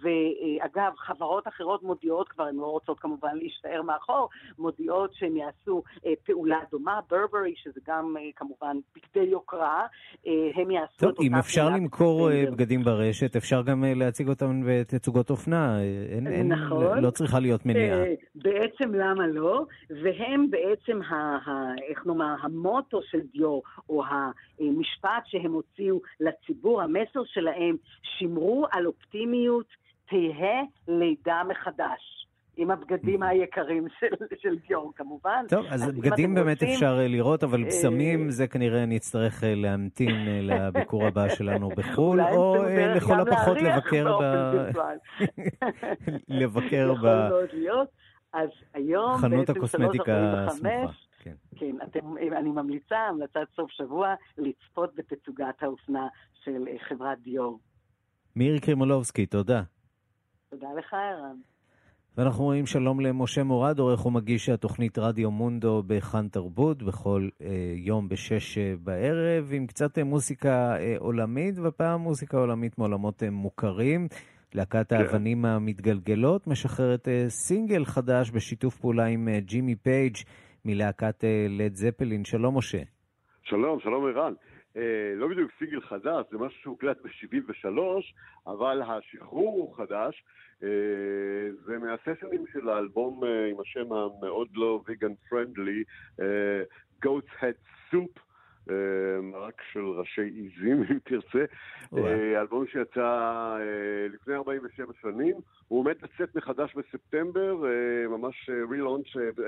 [0.01, 6.11] ואגב, חברות אחרות מודיעות כבר, הן לא רוצות כמובן להישאר מאחור, מודיעות שהן יעשו אה,
[6.25, 9.85] פעולה דומה, ברברי, שזה גם אה, כמובן בגדי יוקרה,
[10.27, 13.93] אה, הם יעשו טוב, את אותה אם אפשר למכור אה, בגדים ברשת, אפשר גם אה,
[13.93, 15.79] להציג אותם בתצוגות אופנה.
[15.79, 17.03] אה, אין, אין, נכון.
[17.03, 18.03] לא צריכה להיות מניעה.
[18.03, 19.65] אה, בעצם למה לא?
[19.89, 24.03] והם בעצם, ה, ה, איך נאמר, המוטו של דיור, או
[24.59, 29.82] המשפט שהם הוציאו לציבור, המסר שלהם, שמרו על אופטימיות.
[30.13, 32.27] תהא לידה מחדש.
[32.57, 35.45] עם הבגדים היקרים של, של דיור כמובן.
[35.49, 40.15] טוב, אז בגדים באמת רוצים, אפשר לראות, אבל בשמים זה כנראה נצטרך להמתין
[40.49, 42.55] לביקור הבא שלנו בחו"ל, או
[42.95, 44.23] לכל הפחות לבקר ב...
[46.39, 47.07] לבקר ב...
[48.33, 50.93] אז היום חנות הקוסמטיקה הסמוכה.
[51.19, 56.07] כן, כן אתם, אני ממליצה, המלצת סוף שבוע, לצפות בתצוגת האופנה
[56.43, 57.59] של חברת דיור.
[58.35, 59.61] מירי קרימולובסקי, תודה.
[60.53, 61.35] תודה לך, ערן.
[62.17, 68.09] ואנחנו רואים שלום למשה מורד, עורך ומגיש התוכנית רדיו מונדו בכאן תרבות, בכל אה, יום
[68.09, 74.07] בשש אה, בערב, עם קצת אה, מוסיקה אה, עולמית, ופעם מוסיקה עולמית מעולמות אה, מוכרים.
[74.55, 74.95] להקת כן.
[74.95, 80.15] האבנים המתגלגלות משחררת אה, סינגל חדש בשיתוף פעולה עם אה, ג'ימי פייג'
[80.65, 82.25] מלהקת אה, לד זפלין.
[82.25, 82.81] שלום, משה.
[83.43, 84.33] שלום, שלום ערן.
[84.77, 87.77] אה, לא בדיוק סינגל חדש, זה משהו שהוקלט ב-73,
[88.47, 90.23] אבל השחרור הוא חדש.
[90.63, 90.69] אה,
[91.65, 95.83] זה מהסשנים של האלבום אה, עם השם המאוד לא ויגן פרנדלי,
[97.05, 98.19] Goat's Head Soup.
[99.23, 101.45] מרק של ראשי עיזים, אם תרצה.
[102.41, 103.57] אלבום שיצא
[104.13, 105.35] לפני 47 שנים.
[105.67, 107.55] הוא עומד לצאת מחדש בספטמבר,
[108.09, 109.07] ממש רילונץ',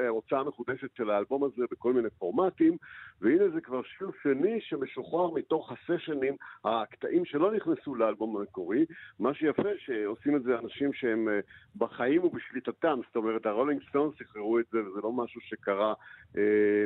[0.10, 2.78] הוצאה מחודשת של האלבום הזה בכל מיני פורמטים,
[3.22, 6.36] והנה זה כבר שיר שני שמשוחרר מתוך הסשנים,
[6.66, 8.86] הקטעים שלא נכנסו לאלבום המקורי.
[9.20, 11.28] מה שיפה שעושים את זה אנשים שהם
[11.76, 15.94] בחיים ובשליטתם, זאת אומרת, הרולינג סטון שחררו את זה, וזה לא משהו שקרה
[16.38, 16.42] אה,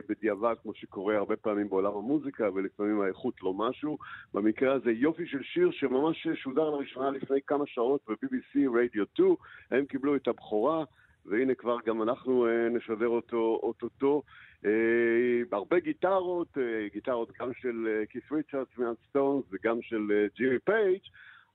[0.09, 3.97] בדיעבד, כמו שקורה הרבה פעמים בעולם המוזיקה, ולפעמים האיכות לא משהו.
[4.33, 9.18] במקרה הזה יופי של שיר שממש שודר לראשונה לפני כמה שעות ב-BBC Radio 2,
[9.71, 10.83] הם קיבלו את הבכורה.
[11.25, 14.21] והנה כבר גם אנחנו אה, נשדר אותו אוטוטו.
[14.65, 14.71] אה,
[15.51, 21.01] הרבה גיטרות, אה, גיטרות גם של קית' ריצ'רדס מהסטונס וגם של ג'ימי פייג'.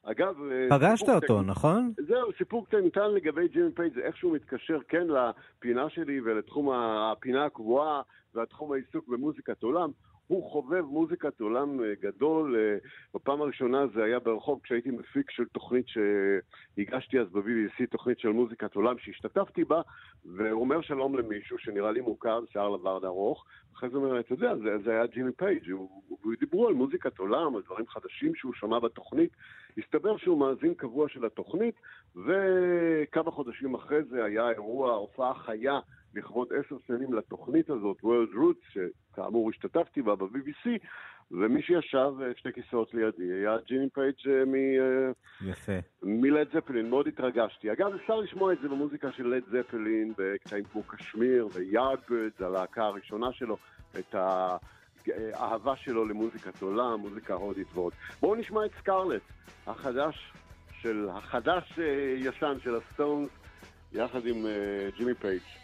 [0.06, 0.36] אגב...
[0.70, 1.92] פגשת אותו, קטן, נכון?
[2.06, 7.44] זהו, סיפור קטן ניתן לגבי ג'ימי פייג', זה איכשהו מתקשר כן לפינה שלי ולתחום הפינה
[7.44, 8.02] הקבועה
[8.34, 9.90] והתחום העיסוק במוזיקת עולם.
[10.26, 12.56] הוא חובב מוזיקת עולם אה, גדול.
[12.56, 12.76] אה,
[13.14, 18.74] בפעם הראשונה זה היה ברחוב כשהייתי מפיק של תוכנית שהגשתי אז ב-BBC, תוכנית של מוזיקת
[18.74, 19.82] עולם שהשתתפתי בה,
[20.24, 23.44] והוא אומר שלום למישהו שנראה לי מוכר, שיער לבן ארוך,
[23.74, 25.74] אחרי זה אומר, אתה יודע, זה, זה היה ג'ימי פייג',
[26.26, 29.30] ודיברו על מוזיקת עולם, על דברים חדשים שהוא שמע בתוכנית.
[29.78, 31.74] הסתבר שהוא מאזין קבוע של התוכנית,
[32.16, 35.80] וכמה חודשים אחרי זה היה אירוע, הופעה חיה
[36.14, 40.68] לכבוד עשר שנים לתוכנית הזאת, World Routes, שכאמור השתתפתי בה ב-BBC,
[41.30, 44.42] ומי שישב אה, שתי כיסאות לידי היה ג'ימי פייג' אה.
[45.68, 45.80] אה.
[46.02, 47.72] מלד זפלין, מאוד התרגשתי.
[47.72, 53.32] אגב, אפשר לשמוע את זה במוזיקה של לד זפלין, בקטעים כמו קשמיר ויארדברדס, הלהקה הראשונה
[53.32, 53.56] שלו,
[53.98, 54.14] את
[55.34, 57.92] האהבה שלו למוזיקת עולם, מוזיקה הודית ועוד.
[58.20, 59.22] בואו נשמע את סקארלט,
[59.66, 60.32] החדש
[60.80, 63.30] של, החדש-ישן של הסטונס,
[63.92, 64.46] יחד עם
[64.98, 65.63] ג'ימי פייג'.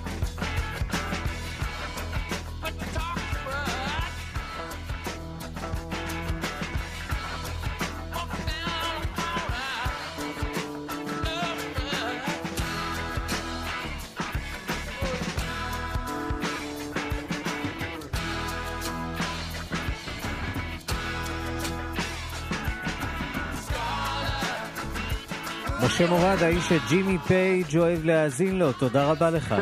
[25.91, 29.55] משה מורד, האיש שג'ימי פייג' אוהב להאזין לו, תודה רבה לך.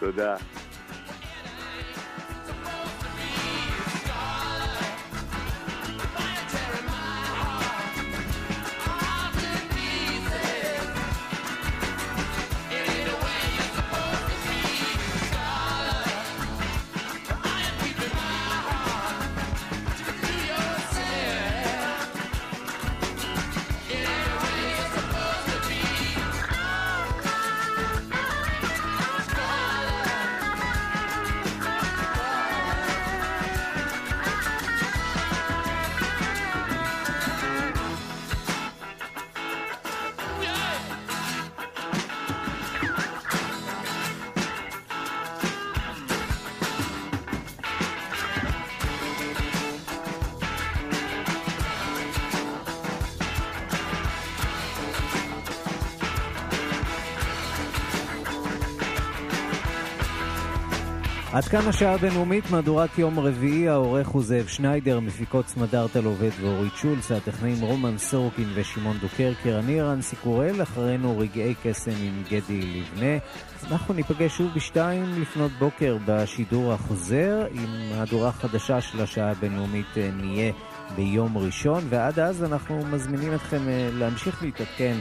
[0.00, 0.36] תודה.
[61.50, 67.12] כאן השעה הבינלאומית, מהדורת יום רביעי, העורך הוא זאב שניידר, מפיקות סמדארטה לובד ואורית שולס,
[67.12, 73.16] הטכנאים רומן סורקין ושמעון דוקרקר, אני רנסי קורל, אחרינו רגעי קסם עם גדי לבנה.
[73.70, 80.10] אנחנו ניפגש שוב בשתיים לפנות בוקר בשידור החוזר, עם מהדורה חדשה של השעה הבינלאומית אה,
[80.16, 80.52] נהיה
[80.96, 84.96] ביום ראשון, ועד אז אנחנו מזמינים אתכם אה, להמשיך להתעדכן.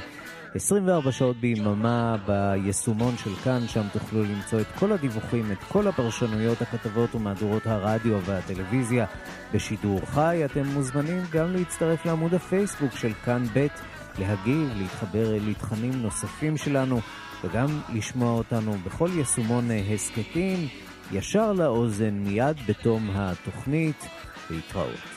[0.58, 6.62] 24 שעות ביממה ביישומון של כאן, שם תוכלו למצוא את כל הדיווחים, את כל הפרשנויות,
[6.62, 9.06] הכתבות ומהדורות הרדיו והטלוויזיה
[9.54, 10.42] בשידור חי.
[10.46, 13.68] אתם מוזמנים גם להצטרף לעמוד הפייסבוק של כאן ב',
[14.20, 17.00] להגיב, להתחבר לתכנים נוספים שלנו
[17.44, 20.68] וגם לשמוע אותנו בכל יישומון הסכתים,
[21.12, 24.06] ישר לאוזן מיד בתום התוכנית.
[24.50, 25.17] להתראות.